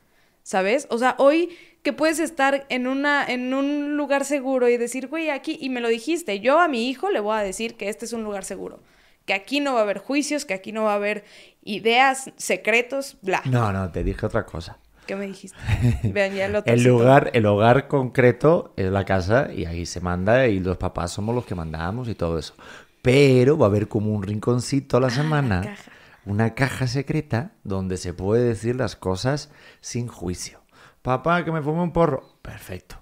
[0.44, 0.86] ¿Sabes?
[0.90, 5.30] O sea, hoy que puedes estar en, una, en un lugar seguro y decir, güey,
[5.30, 8.04] aquí, y me lo dijiste, yo a mi hijo le voy a decir que este
[8.04, 8.80] es un lugar seguro,
[9.26, 11.24] que aquí no va a haber juicios, que aquí no va a haber
[11.64, 13.42] ideas, secretos, bla.
[13.46, 14.78] No, no, te dije otra cosa.
[15.06, 15.58] ¿Qué me dijiste?
[16.04, 20.46] Vean, ya lo El lugar, el hogar concreto es la casa y ahí se manda
[20.46, 22.54] y los papás somos los que mandamos y todo eso.
[23.02, 25.90] Pero va a haber como un rinconcito a la semana, Ah, caja.
[26.24, 30.61] una caja secreta donde se puede decir las cosas sin juicio.
[31.02, 32.22] Papá, que me fume un porro.
[32.42, 32.96] Perfecto.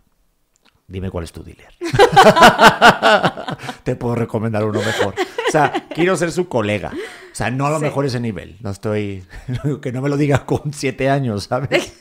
[0.86, 1.68] Dime cuál es tu dealer.
[3.84, 5.14] Te puedo recomendar uno mejor.
[5.48, 6.90] O sea, quiero ser su colega.
[6.92, 7.84] O sea, no a lo Sí.
[7.84, 8.56] mejor ese nivel.
[8.60, 9.24] No estoy.
[9.82, 11.94] Que no me lo digas con siete años, ¿sabes?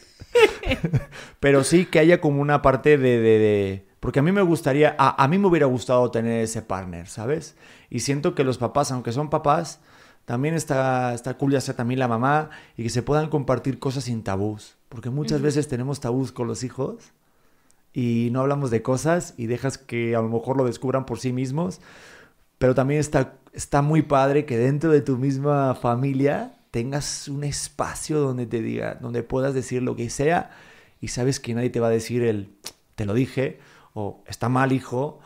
[1.40, 3.20] Pero sí que haya como una parte de.
[3.20, 4.96] de- de- Porque a mí me gustaría.
[4.98, 7.56] A, a mí me hubiera gustado tener ese partner, ¿sabes?
[7.90, 9.80] Y siento que los papás, aunque son papás,
[10.30, 14.04] también está, está cool ya sea también la mamá y que se puedan compartir cosas
[14.04, 14.78] sin tabús.
[14.88, 17.14] Porque muchas veces tenemos tabús con los hijos
[17.94, 21.34] y no hablamos de cosas y dejas que a lo mejor lo descubran por sí
[21.34, 21.82] mismos.
[22.60, 28.20] Pero también está, está muy padre que dentro de tu misma familia tengas un espacio
[28.20, 30.52] donde te diga, donde puedas decir lo que sea
[31.02, 32.54] y sabes que nadie te va a decir el
[32.94, 33.62] te lo dije
[33.96, 35.22] o está mal hijo,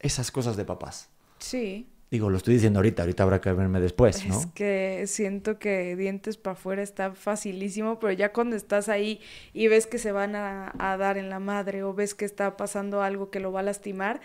[0.00, 1.08] esas cosas de papás.
[1.38, 1.88] Sí.
[2.10, 4.36] Digo, lo estoy diciendo ahorita, ahorita habrá que verme después, ¿no?
[4.36, 9.20] Es que siento que dientes para afuera está facilísimo, pero ya cuando estás ahí
[9.52, 12.56] y ves que se van a, a, dar en la madre o ves que está
[12.56, 14.20] pasando algo que lo va a lastimar,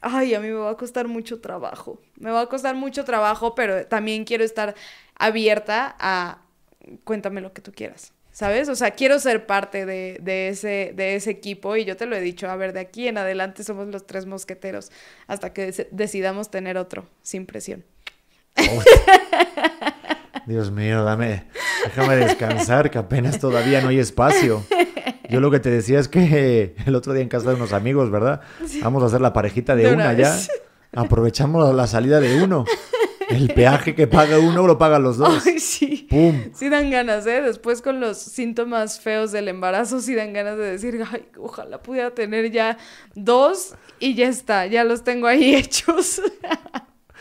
[0.00, 2.00] ay, a mí me va a costar mucho trabajo.
[2.20, 4.76] Me va a costar mucho trabajo, pero también quiero estar
[5.16, 6.42] abierta a
[7.04, 8.12] cuéntame lo que tú quieras.
[8.38, 8.68] ¿Sabes?
[8.68, 12.14] O sea, quiero ser parte de, de, ese, de ese equipo y yo te lo
[12.14, 14.92] he dicho, a ver, de aquí en adelante somos los tres mosqueteros
[15.26, 17.84] hasta que decidamos tener otro, sin presión.
[20.46, 21.48] Dios mío, dame,
[21.82, 24.64] déjame descansar, que apenas todavía no hay espacio.
[25.28, 28.08] Yo lo que te decía es que el otro día en casa de unos amigos,
[28.12, 28.42] ¿verdad?
[28.80, 30.38] Vamos a hacer la parejita de, de una, una ya.
[30.94, 32.66] Aprovechamos la salida de uno.
[33.28, 35.46] El peaje que paga uno lo pagan los dos.
[35.46, 36.06] Ay, sí.
[36.08, 36.50] ¡Pum!
[36.54, 37.42] Sí dan ganas, ¿eh?
[37.42, 42.14] Después con los síntomas feos del embarazo, sí dan ganas de decir, ay, ojalá pudiera
[42.14, 42.78] tener ya
[43.14, 46.22] dos y ya está, ya los tengo ahí hechos.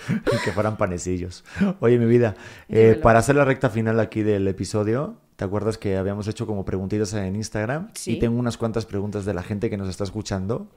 [0.09, 1.43] y que fueran panecillos.
[1.79, 2.35] Oye, mi vida,
[2.69, 6.63] eh, para hacer la recta final aquí del episodio, ¿te acuerdas que habíamos hecho como
[6.63, 7.89] preguntitas en Instagram?
[7.93, 8.13] Sí.
[8.13, 10.71] Y tengo unas cuantas preguntas de la gente que nos está escuchando,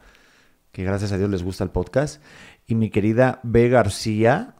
[0.72, 2.20] que gracias a Dios les gusta el podcast.
[2.66, 3.68] Y mi querida B.
[3.68, 4.54] García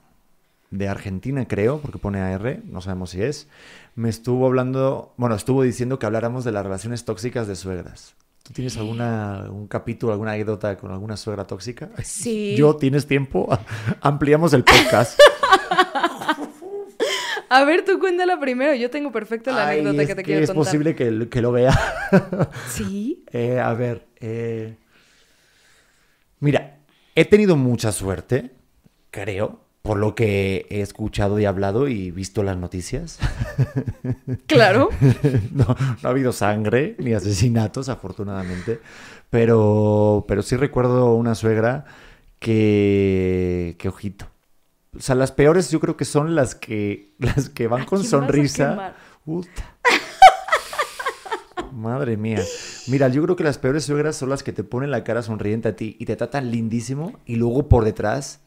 [0.71, 3.49] de Argentina, creo, porque pone AR, no sabemos si es,
[3.97, 8.15] me estuvo hablando, bueno, estuvo diciendo que habláramos de las relaciones tóxicas de suegras.
[8.45, 11.91] ¿Tú tienes alguna, un capítulo, alguna anécdota con alguna suegra tóxica?
[12.03, 12.55] Sí.
[12.57, 13.49] Yo, ¿tienes tiempo?
[14.01, 15.19] Ampliamos el podcast.
[17.53, 18.75] A ver, tú cuéntala primero.
[18.75, 20.65] Yo tengo perfecta la Ay, anécdota es que te que quiero es contar.
[20.65, 21.77] posible que, que lo vea.
[22.69, 23.25] Sí.
[23.33, 24.77] Eh, a ver, eh,
[26.39, 26.79] mira,
[27.17, 28.53] he tenido mucha suerte,
[29.11, 33.19] creo, por lo que he escuchado y hablado y visto las noticias.
[34.47, 34.89] Claro.
[35.53, 38.81] no, no ha habido sangre ni asesinatos, afortunadamente,
[39.29, 41.85] pero, pero sí recuerdo una suegra
[42.39, 44.27] que, que ojito.
[44.97, 48.03] O sea, las peores yo creo que son las que, las que van ¿A con
[48.05, 48.95] sonrisa.
[51.73, 52.43] Madre mía.
[52.89, 55.69] Mira, yo creo que las peores suegras son las que te ponen la cara sonriente
[55.69, 58.41] a ti y te tratan lindísimo y luego por detrás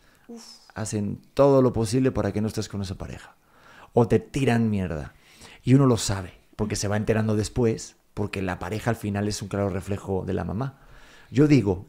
[0.76, 3.36] hacen todo lo posible para que no estés con esa pareja.
[3.94, 5.14] O te tiran mierda.
[5.64, 9.42] Y uno lo sabe, porque se va enterando después, porque la pareja al final es
[9.42, 10.80] un claro reflejo de la mamá.
[11.32, 11.86] Yo digo,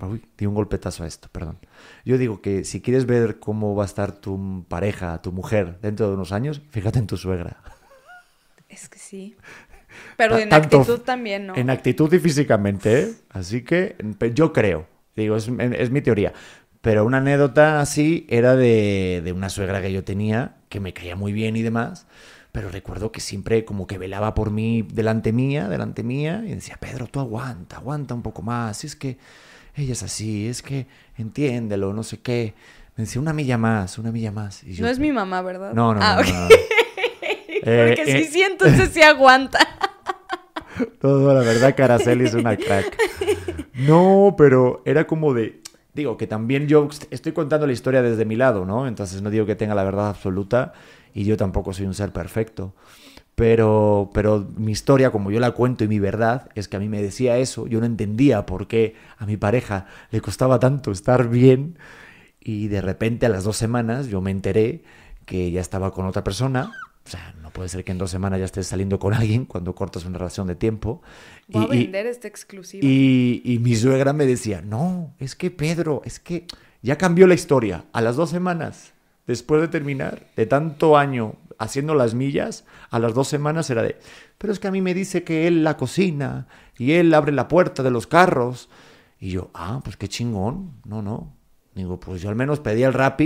[0.00, 1.58] uy, di un golpetazo a esto, perdón.
[2.04, 6.08] Yo digo que si quieres ver cómo va a estar tu pareja, tu mujer, dentro
[6.08, 7.58] de unos años, fíjate en tu suegra.
[8.68, 9.36] Es que sí.
[10.16, 11.56] Pero en tanto actitud también, ¿no?
[11.56, 13.14] En actitud y físicamente, ¿eh?
[13.30, 13.96] Así que
[14.34, 14.86] yo creo,
[15.16, 16.32] digo, es, es mi teoría.
[16.80, 21.16] Pero una anécdota así era de, de una suegra que yo tenía, que me caía
[21.16, 22.06] muy bien y demás.
[22.52, 26.76] Pero recuerdo que siempre como que velaba por mí delante mía, delante mía, y decía,
[26.80, 28.84] Pedro, tú aguanta, aguanta un poco más.
[28.84, 29.18] Es que
[29.74, 30.86] ella es así, es que
[31.16, 32.54] entiéndelo, no sé qué.
[32.96, 34.64] Me decía, una milla más, una milla más.
[34.64, 35.72] Y yo, No es mi mamá, ¿verdad?
[35.72, 36.48] No, no, Ah, no, no, no.
[37.60, 39.58] Eh, Porque eh, si sí, entonces sí aguanta.
[41.00, 42.96] Todo, la verdad, Caraceli es una crack.
[43.74, 45.60] No, pero era como de.
[45.98, 48.86] Digo que también yo estoy contando la historia desde mi lado, ¿no?
[48.86, 50.72] Entonces no digo que tenga la verdad absoluta
[51.12, 52.72] y yo tampoco soy un ser perfecto.
[53.34, 56.88] Pero, pero mi historia, como yo la cuento y mi verdad, es que a mí
[56.88, 57.66] me decía eso.
[57.66, 61.76] Yo no entendía por qué a mi pareja le costaba tanto estar bien.
[62.38, 64.84] Y de repente a las dos semanas yo me enteré
[65.26, 66.70] que ya estaba con otra persona.
[67.08, 69.74] O sea, no puede ser que en dos semanas ya estés saliendo con alguien cuando
[69.74, 71.00] cortas una relación de tiempo.
[71.48, 72.86] Voy a Y- y- vender exclusiva.
[72.86, 76.46] y, y mi suegra me decía, no, es que Pedro, es que
[76.82, 77.86] ya cambió la historia.
[77.94, 78.92] A las dos semanas,
[79.26, 83.96] después de terminar, de tanto año haciendo las millas, a las dos semanas era de,
[84.36, 87.48] pero es que a mí me dice que él la cocina y él abre la
[87.48, 88.68] puerta de los carros.
[89.18, 90.72] Y yo, ah, pues qué chingón.
[90.84, 91.32] No, no.
[91.78, 93.24] Digo, pues yo al menos pedí el Rappi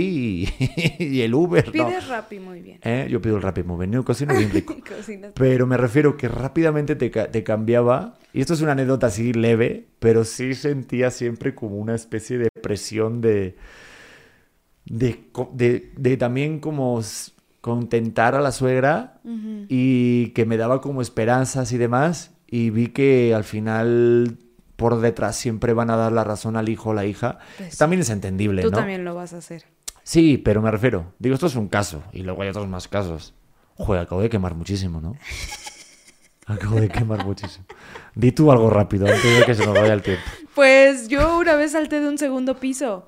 [0.99, 1.65] y, y el Uber.
[1.65, 1.71] ¿no?
[1.87, 2.77] Pides Rappi muy bien.
[2.83, 4.75] Eh, Yo pido el Rappi muy bien, yo cocino bien rico.
[5.33, 8.13] Pero me refiero que rápidamente te, te cambiaba.
[8.31, 12.49] Y esto es una anécdota así leve, pero sí sentía siempre como una especie de
[12.61, 13.55] presión de.
[14.85, 15.19] de,
[15.53, 17.01] de, de también como
[17.61, 19.65] contentar a la suegra Ujú.
[19.69, 22.31] y que me daba como esperanzas y demás.
[22.47, 24.37] Y vi que al final
[24.83, 27.37] por detrás siempre van a dar la razón al hijo o la hija.
[27.57, 27.77] Pues.
[27.77, 28.75] También es entendible, Tú ¿no?
[28.75, 29.63] también lo vas a hacer.
[30.03, 31.13] Sí, pero me refiero.
[31.19, 32.03] Digo, esto es un caso.
[32.11, 33.33] Y luego hay otros más casos.
[33.77, 35.15] Joder, acabo de quemar muchísimo, ¿no?
[36.47, 37.65] Acabo de quemar muchísimo.
[38.13, 40.23] Di tú algo rápido antes de que se nos vaya el tiempo.
[40.53, 43.07] Pues yo una vez salté de un segundo piso.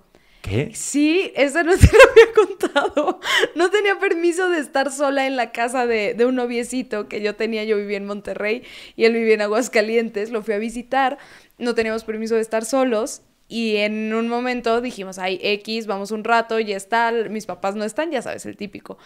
[0.73, 3.19] Sí, esa no te lo había contado.
[3.55, 7.35] No tenía permiso de estar sola en la casa de, de, un noviecito que yo
[7.35, 7.63] tenía.
[7.63, 8.63] Yo vivía en Monterrey
[8.95, 10.31] y él vivía en Aguascalientes.
[10.31, 11.17] Lo fui a visitar.
[11.57, 13.21] No teníamos permiso de estar solos.
[13.47, 17.83] Y en un momento dijimos, ay, X, vamos un rato, ya está, mis papás no
[17.83, 18.97] están, ya sabes, el típico.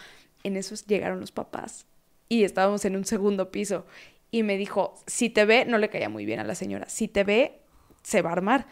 [0.42, 1.86] En eso llegaron los papás
[2.28, 3.84] y estábamos en un segundo piso.
[4.30, 7.08] Y me dijo, si te ve, no le caía muy bien a la señora, si
[7.08, 7.60] te ve,
[8.02, 8.66] se va a armar.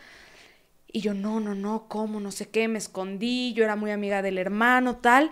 [0.90, 2.20] Y yo, no, no, no, ¿cómo?
[2.20, 5.30] No sé qué, me escondí, yo era muy amiga del hermano, tal.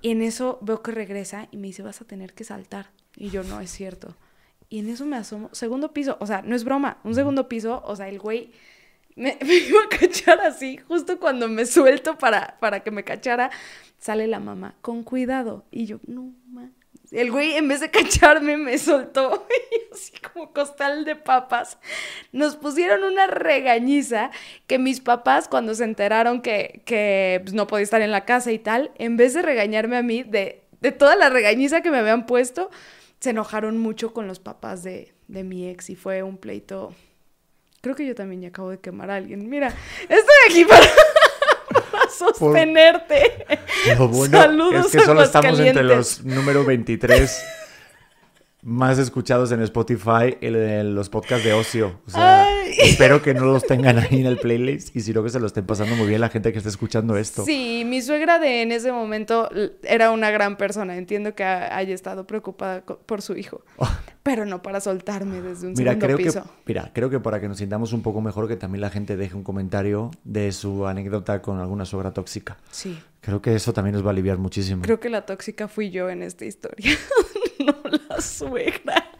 [0.00, 2.90] Y en eso veo que regresa y me dice, vas a tener que saltar.
[3.16, 4.16] Y yo, no, es cierto.
[4.68, 7.82] Y en eso me asomo, segundo piso, o sea, no es broma, un segundo piso,
[7.84, 8.50] o sea, el güey
[9.14, 13.50] me, me, iba a cachar así, justo cuando me suelto para, para que me cachara,
[13.98, 15.64] sale la mamá, con cuidado.
[15.70, 16.70] Y yo, no, ma.
[17.14, 21.78] El güey, en vez de cacharme, me soltó, y así como costal de papas.
[22.32, 24.32] Nos pusieron una regañiza
[24.66, 28.50] que mis papás, cuando se enteraron que, que pues, no podía estar en la casa
[28.50, 31.98] y tal, en vez de regañarme a mí de, de toda la regañiza que me
[31.98, 32.70] habían puesto,
[33.20, 36.92] se enojaron mucho con los papás de, de mi ex y fue un pleito
[37.84, 39.46] Creo que yo también ya acabo de quemar a alguien.
[39.46, 39.68] Mira,
[40.08, 40.86] estoy aquí para,
[42.18, 43.46] sostenerte.
[43.86, 43.98] Por...
[43.98, 47.44] Lo bueno Saludos es que solo estamos entre los número 23
[48.64, 52.00] más escuchados en Spotify, de los podcasts de ocio.
[52.06, 55.40] O sea, espero que no los tengan ahí en el playlist y sino que se
[55.40, 57.44] lo estén pasando muy bien la gente que está escuchando esto.
[57.44, 59.48] Sí, mi suegra de en ese momento
[59.82, 60.96] era una gran persona.
[60.96, 63.62] Entiendo que haya estado preocupada por su hijo.
[63.76, 63.90] Oh.
[64.22, 66.42] Pero no para soltarme desde un mira, segundo creo piso.
[66.42, 69.16] Que, mira, creo que para que nos sintamos un poco mejor que también la gente
[69.16, 72.56] deje un comentario de su anécdota con alguna suegra tóxica.
[72.70, 72.98] Sí.
[73.20, 74.82] Creo que eso también nos va a aliviar muchísimo.
[74.82, 76.96] Creo que la tóxica fui yo en esta historia,
[77.58, 77.74] no
[78.08, 79.10] la suegra.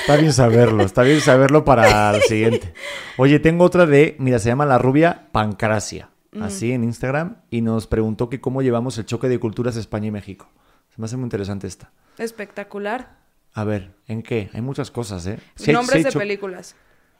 [0.00, 2.72] Está bien saberlo, está bien saberlo para el siguiente.
[3.16, 6.42] Oye, tengo otra de, mira, se llama La Rubia Pancracia, mm.
[6.42, 10.10] así en Instagram, y nos preguntó que cómo llevamos el choque de culturas España y
[10.10, 10.48] México.
[10.94, 11.92] Se me hace muy interesante esta.
[12.18, 13.18] Espectacular.
[13.54, 14.50] A ver, ¿en qué?
[14.52, 15.38] Hay muchas cosas, ¿eh?
[15.68, 16.76] Nombres de películas.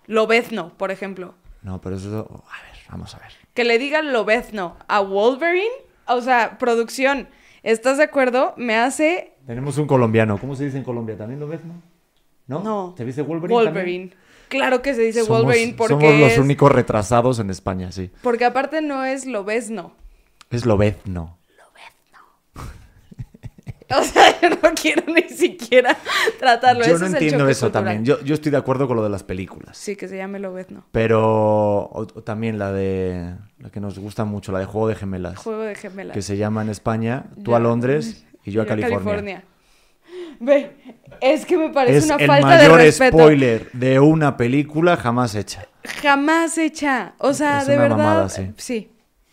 [0.06, 1.34] Lobezno, por ejemplo.
[1.62, 2.44] No, pero eso...
[2.48, 3.32] A ver, vamos a ver.
[3.54, 5.70] Que le digan Lobezno a Wolverine,
[6.06, 7.28] o sea, producción,
[7.62, 8.54] ¿estás de acuerdo?
[8.56, 9.34] Me hace...
[9.46, 10.38] Tenemos un colombiano.
[10.38, 11.16] ¿Cómo se dice en Colombia?
[11.16, 11.74] ¿También Lobezno?
[12.50, 12.62] ¿No?
[12.62, 12.94] No.
[12.98, 14.08] ¿Se dice Wolverine Wolverine.
[14.08, 14.14] También?
[14.48, 16.38] Claro que se dice somos, Wolverine porque Somos los es...
[16.38, 18.10] únicos retrasados en España, sí.
[18.22, 19.92] Porque aparte no es Lobezno.
[20.50, 21.38] Es Lobezno.
[23.92, 25.96] O sea, yo no quiero ni siquiera
[26.38, 26.84] tratarlo.
[26.86, 28.04] Yo no es entiendo eso también.
[28.04, 29.76] Yo, yo estoy de acuerdo con lo de las películas.
[29.76, 30.84] Sí, que se llame Lobezno.
[30.92, 31.20] Pero
[31.86, 35.38] o- o también la de la que nos gusta mucho, la de Juego de Gemelas,
[35.38, 36.14] Juego de gemelas.
[36.14, 37.56] que se llama en España Tú Ya.
[37.56, 39.42] a Londres y yo a California.
[40.38, 40.70] Ve,
[41.20, 43.16] es que me parece Es una el falta de mayor respeto.
[43.18, 45.66] spoiler de una película jamás hecha.
[46.02, 47.14] Jamás hecha.
[47.18, 47.96] O sea, Es de una verdad.
[47.96, 48.50] mamada, sí.
[48.56, 48.90] sí.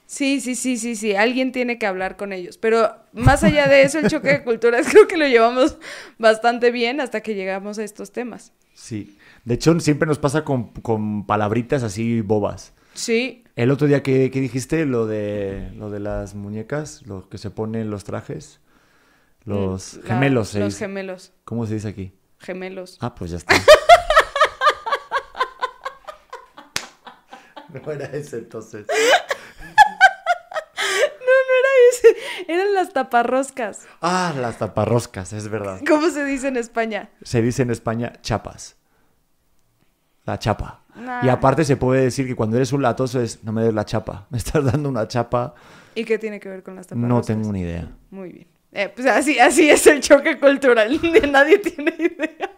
[0.10, 1.15] Sí, sí, sí, sí, sí.
[1.15, 2.57] Alguien tiene que hablar con ellos.
[2.57, 5.77] Pero más allá de eso, el choque de culturas creo que lo llevamos
[6.17, 8.53] bastante bien hasta que llegamos a estos temas.
[8.73, 9.17] Sí.
[9.43, 12.73] De hecho, siempre nos pasa con, con palabritas así bobas.
[12.93, 17.38] Sí, El otro día que, que dijiste lo de lo de las muñecas, lo que
[17.38, 18.60] se ponen los trajes,
[19.47, 21.31] los la- gemelos, se Los gemelos.
[21.45, 22.13] ¿Cómo se dice aquí?
[22.39, 22.97] Gemelos.
[23.01, 23.55] Ah, pues ya está.
[27.69, 28.86] no era ese entonces.
[28.88, 28.93] No,
[31.25, 32.07] no era ese.
[32.51, 33.86] Eran las taparroscas.
[34.01, 35.79] Ah, las taparroscas, es verdad.
[35.88, 37.10] ¿Cómo se dice en España?
[37.23, 38.75] Se dice en España chapas.
[40.25, 40.83] La chapa.
[40.95, 41.25] Nah.
[41.25, 43.86] Y aparte se puede decir que cuando eres un latoso es, no me des la
[43.86, 45.53] chapa, me estás dando una chapa,
[45.95, 47.10] ¿Y qué tiene que ver con las taparroscas?
[47.10, 47.89] no tengo ni idea.
[48.12, 48.47] Muy bien.
[48.73, 50.99] Eh, pues así, así es el choque cultural.
[51.32, 52.51] Nadie tiene idea.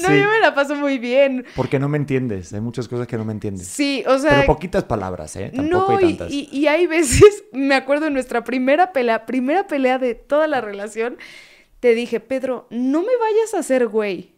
[0.00, 0.18] No, Sí.
[0.18, 1.44] yo me la paso muy bien.
[1.54, 3.66] Porque no me entiendes, hay muchas cosas que no me entiendes.
[3.68, 4.30] Sí, o sea.
[4.30, 5.52] Pero poquitas palabras, ¿eh?
[5.54, 6.32] Tampoco no, hay y, tantas.
[6.32, 10.60] y- y hay veces, me acuerdo en nuestra primera pelea, primera pelea de toda la
[10.60, 11.16] relación,
[11.80, 14.32] te dije, Pedro, no me vayas a hacer güey.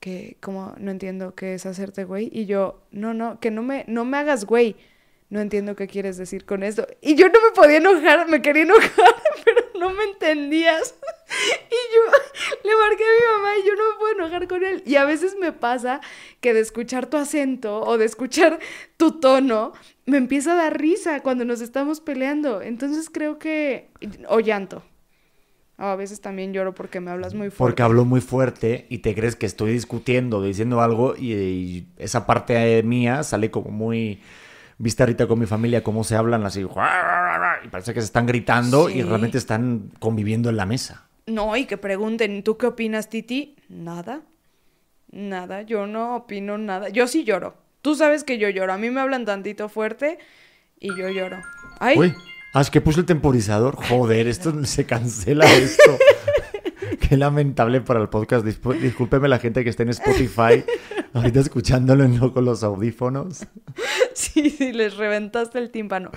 [0.00, 2.28] Que, como, no entiendo qué es hacerte güey.
[2.32, 4.74] Y yo, no, no, que no me, no me hagas güey.
[5.30, 6.86] No entiendo qué quieres decir con esto.
[7.00, 8.90] Y yo no me podía enojar, me quería enojar,
[9.44, 10.94] pero no me entendías.
[11.32, 12.02] Y yo
[12.64, 14.82] le marqué a mi mamá y yo no me puedo enojar con él.
[14.84, 16.02] Y a veces me pasa
[16.42, 18.58] que de escuchar tu acento o de escuchar
[18.98, 19.72] tu tono,
[20.04, 22.60] me empieza a dar risa cuando nos estamos peleando.
[22.60, 23.88] Entonces creo que...
[24.28, 24.82] O llanto.
[25.78, 27.56] O a veces también lloro porque me hablas muy fuerte.
[27.56, 32.26] Porque hablo muy fuerte y te crees que estoy discutiendo, diciendo algo y, y esa
[32.26, 34.20] parte mía sale como muy
[34.82, 36.64] viste ahorita con mi familia cómo se hablan así,
[37.64, 39.02] y parece que se están gritando y Sí.
[39.02, 41.06] realmente están conviviendo en la mesa.
[41.26, 43.56] No, y que pregunten, ¿tú qué opinas, Titi?
[43.68, 44.22] Nada.
[45.10, 46.88] Nada, yo no opino nada.
[46.88, 47.54] Yo sí lloro.
[47.82, 48.72] Tú sabes que yo lloro.
[48.72, 50.18] A mí me hablan tantito fuerte
[50.80, 51.38] y yo lloro.
[51.78, 52.14] Ay, Uy,
[52.54, 53.76] ah, es que puse el temporizador.
[53.76, 55.98] Joder, esto se cancela esto.
[57.08, 58.44] Qué lamentable para el podcast.
[58.44, 60.64] Discúlpeme la gente que esté en Spotify,
[61.12, 63.46] ahorita escuchándolo no con los audífonos.
[64.16, 66.10] sí, sí, les reventaste el tímpano.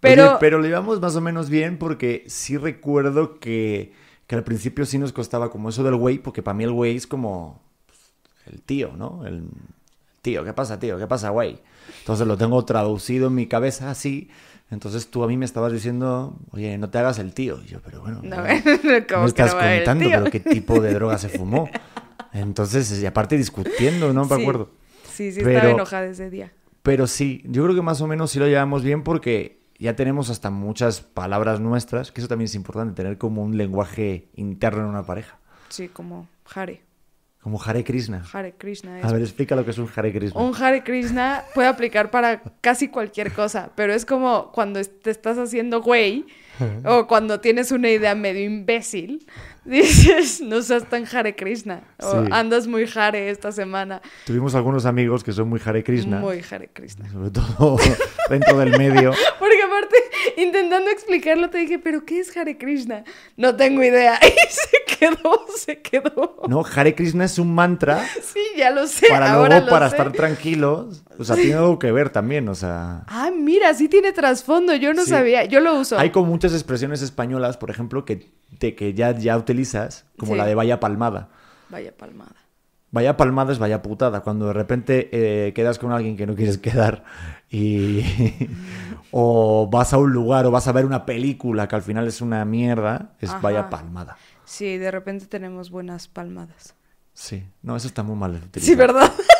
[0.00, 3.92] Pero, Pero, pero lo llevamos más o menos bien porque sí recuerdo que,
[4.26, 6.96] que al principio sí nos costaba como eso del güey, porque para mí el güey
[6.96, 7.98] es como pues,
[8.54, 9.24] el tío, ¿no?
[9.26, 9.44] El
[10.22, 10.98] tío, ¿qué pasa, tío?
[10.98, 11.58] ¿Qué pasa, güey?
[12.00, 14.28] Entonces lo tengo traducido en mi cabeza así.
[14.70, 17.60] Entonces tú a mí me estabas diciendo, oye, no te hagas el tío.
[17.64, 18.42] Y yo, pero bueno, No, ¿no?
[19.08, 21.70] ¿cómo me que estás no contando, pero qué tipo de droga se fumó.
[22.32, 24.42] Entonces, y aparte discutiendo, no me Sí.
[24.42, 24.70] acuerdo.
[25.10, 26.52] sí, sí, Pero- estaba enojada ese día.
[26.86, 30.30] Pero sí, yo creo que más o menos sí lo llevamos bien porque ya tenemos
[30.30, 34.90] hasta muchas palabras nuestras, que eso también es importante, tener como un lenguaje interno en
[34.90, 35.36] una pareja.
[35.68, 36.82] Sí, como Hare.
[37.40, 38.22] Como Hare Krishna.
[38.32, 39.00] Hare Krishna.
[39.00, 40.40] es A ver, explica lo que es un Hare Krishna.
[40.40, 45.38] Un Hare Krishna puede aplicar para casi cualquier cosa, pero es como cuando te estás
[45.38, 46.24] haciendo güey
[46.84, 49.26] o cuando tienes una idea medio imbécil,
[49.70, 52.28] dices, no seas tan Hare Krishna o Sí.
[52.32, 54.00] andas muy Hare esta semana.
[54.24, 57.10] Tuvimos algunos amigos que son muy Hare Krishna, Muy Hare Krishna.
[57.10, 57.76] sobre todo
[58.30, 59.12] dentro del medio.
[59.38, 59.96] Porque aparte,
[60.40, 63.04] intentando explicarlo, te dije, ¿pero qué es Hare Krishna?
[63.36, 64.18] No tengo idea.
[64.22, 66.42] Y se quedó, se quedó.
[66.48, 69.08] No, Hare Krishna es un mantra Sí, ya lo sé.
[69.08, 69.96] para ahora luego, lo para sé.
[69.96, 71.02] estar tranquilos.
[71.18, 73.02] O sea, tiene algo que ver también, o sea...
[73.08, 74.74] Ah, mira, sí tiene trasfondo.
[74.76, 75.10] Yo no Sí.
[75.10, 75.44] sabía.
[75.46, 75.98] Yo lo uso.
[75.98, 80.38] Hay como muchas expresiones españolas, por ejemplo, que, de que ya, ya utilizas, como Sí.
[80.38, 81.28] la de vaya palmada.
[81.70, 82.34] Vaya palmada.
[82.90, 84.20] Vaya palmada es vaya putada.
[84.20, 87.04] Cuando de repente eh, quedas con alguien que no quieres quedar
[87.50, 88.02] y...
[89.10, 92.20] o vas a un lugar o vas a ver una película que al final es
[92.20, 93.40] una mierda, es Ajá.
[93.40, 94.16] vaya palmada.
[94.44, 96.74] Sí, de repente tenemos buenas palmadas.
[97.12, 97.44] Sí.
[97.62, 98.66] No, eso está muy mal utilizado.
[98.66, 99.12] Sí, ¿verdad?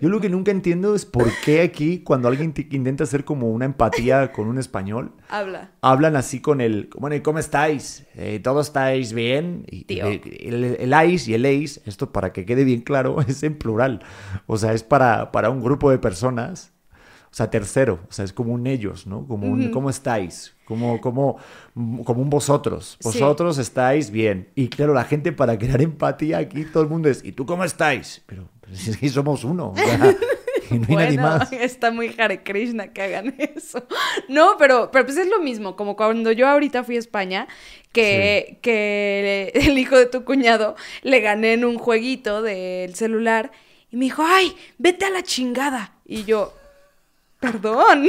[0.00, 3.50] Yo lo que nunca entiendo es por qué aquí, cuando alguien te- intenta hacer como
[3.50, 5.72] una empatía con un español, Habla.
[5.82, 8.06] hablan así con el, bueno, ¿y cómo estáis?
[8.14, 9.64] Eh, ¿Todos estáis bien?
[9.70, 10.06] Y, Tío.
[10.06, 14.00] el, el ais y el eis, esto para que quede bien claro, es en plural.
[14.46, 16.72] O sea, es para, para un grupo de personas.
[17.32, 18.00] O sea, tercero.
[18.08, 19.24] O sea, es como un ellos, ¿no?
[19.26, 19.70] Como un, Ujú.
[19.70, 20.56] ¿cómo estáis?
[20.70, 21.36] Como, como,
[22.04, 22.96] como un vosotros.
[23.00, 23.08] Sí.
[23.08, 24.50] Vosotros estáis bien.
[24.54, 27.64] Y claro, la gente para crear empatía aquí, todo el mundo es, ¿y tú cómo
[27.64, 28.22] estáis?
[28.26, 29.70] Pero, pero si es que somos uno.
[29.70, 30.14] o sea,
[30.70, 31.52] y no hay nadie más.
[31.52, 33.82] está muy Hare Krishna que hagan eso.
[34.28, 37.48] No, pero, pero pues es lo mismo, como cuando yo ahorita fui a España,
[37.90, 43.50] que, que el hijo de tu cuñado le gané en un jueguito del celular
[43.90, 45.94] y me dijo, ay, vete a la chingada.
[46.04, 46.54] Y yo,
[47.40, 48.06] perdón,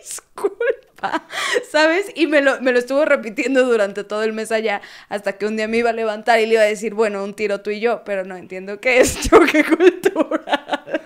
[0.00, 0.64] disculpa,
[1.70, 2.06] ¿sabes?
[2.14, 5.56] Y me lo, me lo estuvo repitiendo durante todo el mes allá, hasta que un
[5.56, 7.80] día me iba a levantar y le iba a decir, bueno, un tiro tú y
[7.80, 11.00] yo, pero no entiendo qué es choque cultural.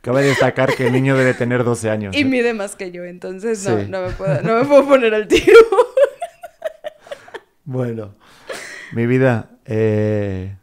[0.00, 2.14] Cabe destacar que el niño debe tener 12 años.
[2.14, 3.86] Y mide más que yo, entonces no, Sí.
[3.88, 5.58] no, me puedo, no me puedo poner al tiro.
[7.66, 8.14] Bueno,
[8.92, 10.56] mi vida, eh,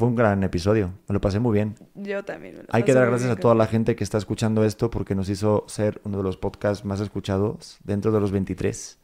[0.00, 0.92] fue un gran episodio.
[1.08, 1.76] Me lo pasé muy bien.
[1.94, 2.54] Yo también.
[2.56, 4.90] me lo Hay que dar gracias bien a toda la gente que está escuchando esto
[4.90, 8.98] porque nos hizo ser uno de los podcasts más escuchados dentro de los 23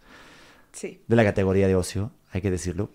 [0.73, 1.01] Sí.
[1.07, 2.91] de la categoría de ocio, hay que decirlo,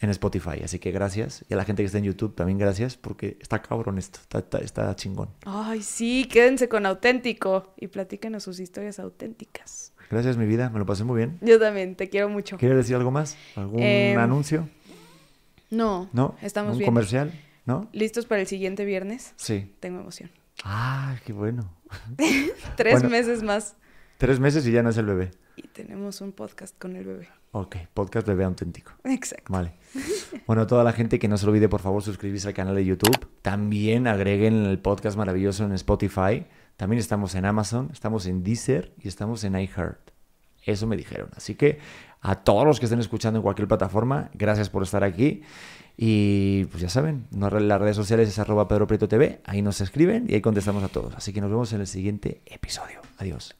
[0.00, 0.62] en Spotify.
[0.64, 1.44] Así que gracias.
[1.48, 4.38] Y a la gente que está en YouTube también gracias porque está cabrón esto, está,
[4.40, 5.28] está- está chingón.
[5.46, 9.92] Ay, sí, quédense con auténtico y platíquenos sus historias auténticas.
[10.10, 11.38] Gracias, mi vida, me lo pasé muy bien.
[11.40, 12.58] Yo también, te quiero mucho.
[12.58, 13.36] ¿Quieres decir algo más?
[13.56, 14.68] ¿Algún Em, anuncio?
[15.74, 16.36] No, ¿No?
[16.42, 16.88] estamos ¿Un bien.
[16.88, 17.32] comercial?
[17.66, 17.88] ¿No?
[17.92, 19.32] ¿Listos para el siguiente viernes?
[19.36, 19.74] Sí.
[19.80, 20.30] Tengo emoción.
[20.64, 21.70] Ah, qué bueno.
[22.76, 23.08] Tres Bueno.
[23.08, 23.76] meses más
[24.18, 25.30] Tres meses y ya no es el bebé.
[25.56, 27.28] y tenemos un podcast con el bebé.
[27.52, 28.92] Ok, podcast bebé auténtico.
[29.04, 29.52] Exacto.
[29.52, 29.74] Vale.
[30.46, 33.28] Bueno, toda la gente que no se olvide, por favor, suscribirse al canal de YouTube.
[33.42, 36.46] También agreguen el podcast maravilloso en Spotify.
[36.76, 40.10] También estamos en Amazon, estamos en Deezer y estamos en iHeart.
[40.64, 41.28] Eso me dijeron.
[41.36, 41.78] Así que
[42.24, 45.42] a todos los que estén escuchando en cualquier plataforma, gracias por estar aquí.
[45.96, 49.42] Y pues ya saben, las redes sociales es arroba Pedro Prieto TV.
[49.44, 51.14] Ahí nos escriben y ahí contestamos a todos.
[51.14, 53.00] Así que nos vemos en el siguiente episodio.
[53.18, 53.54] Adiós.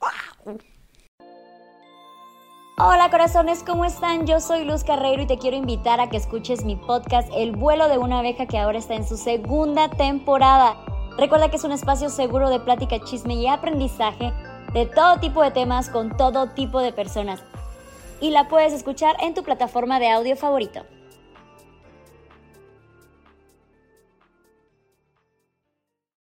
[2.79, 4.27] Hola corazones, ¿cómo están?
[4.27, 7.89] Yo soy Luz Carreiro y te quiero invitar a que escuches mi podcast El vuelo
[7.89, 10.75] de una abeja que ahora está en su segunda temporada.
[11.19, 14.33] Recuerda que es un espacio seguro de plática, chisme y aprendizaje
[14.73, 17.45] de todo tipo de temas con todo tipo de personas.
[18.25, 20.87] Y la puedes escuchar en tu plataforma de audio favorito.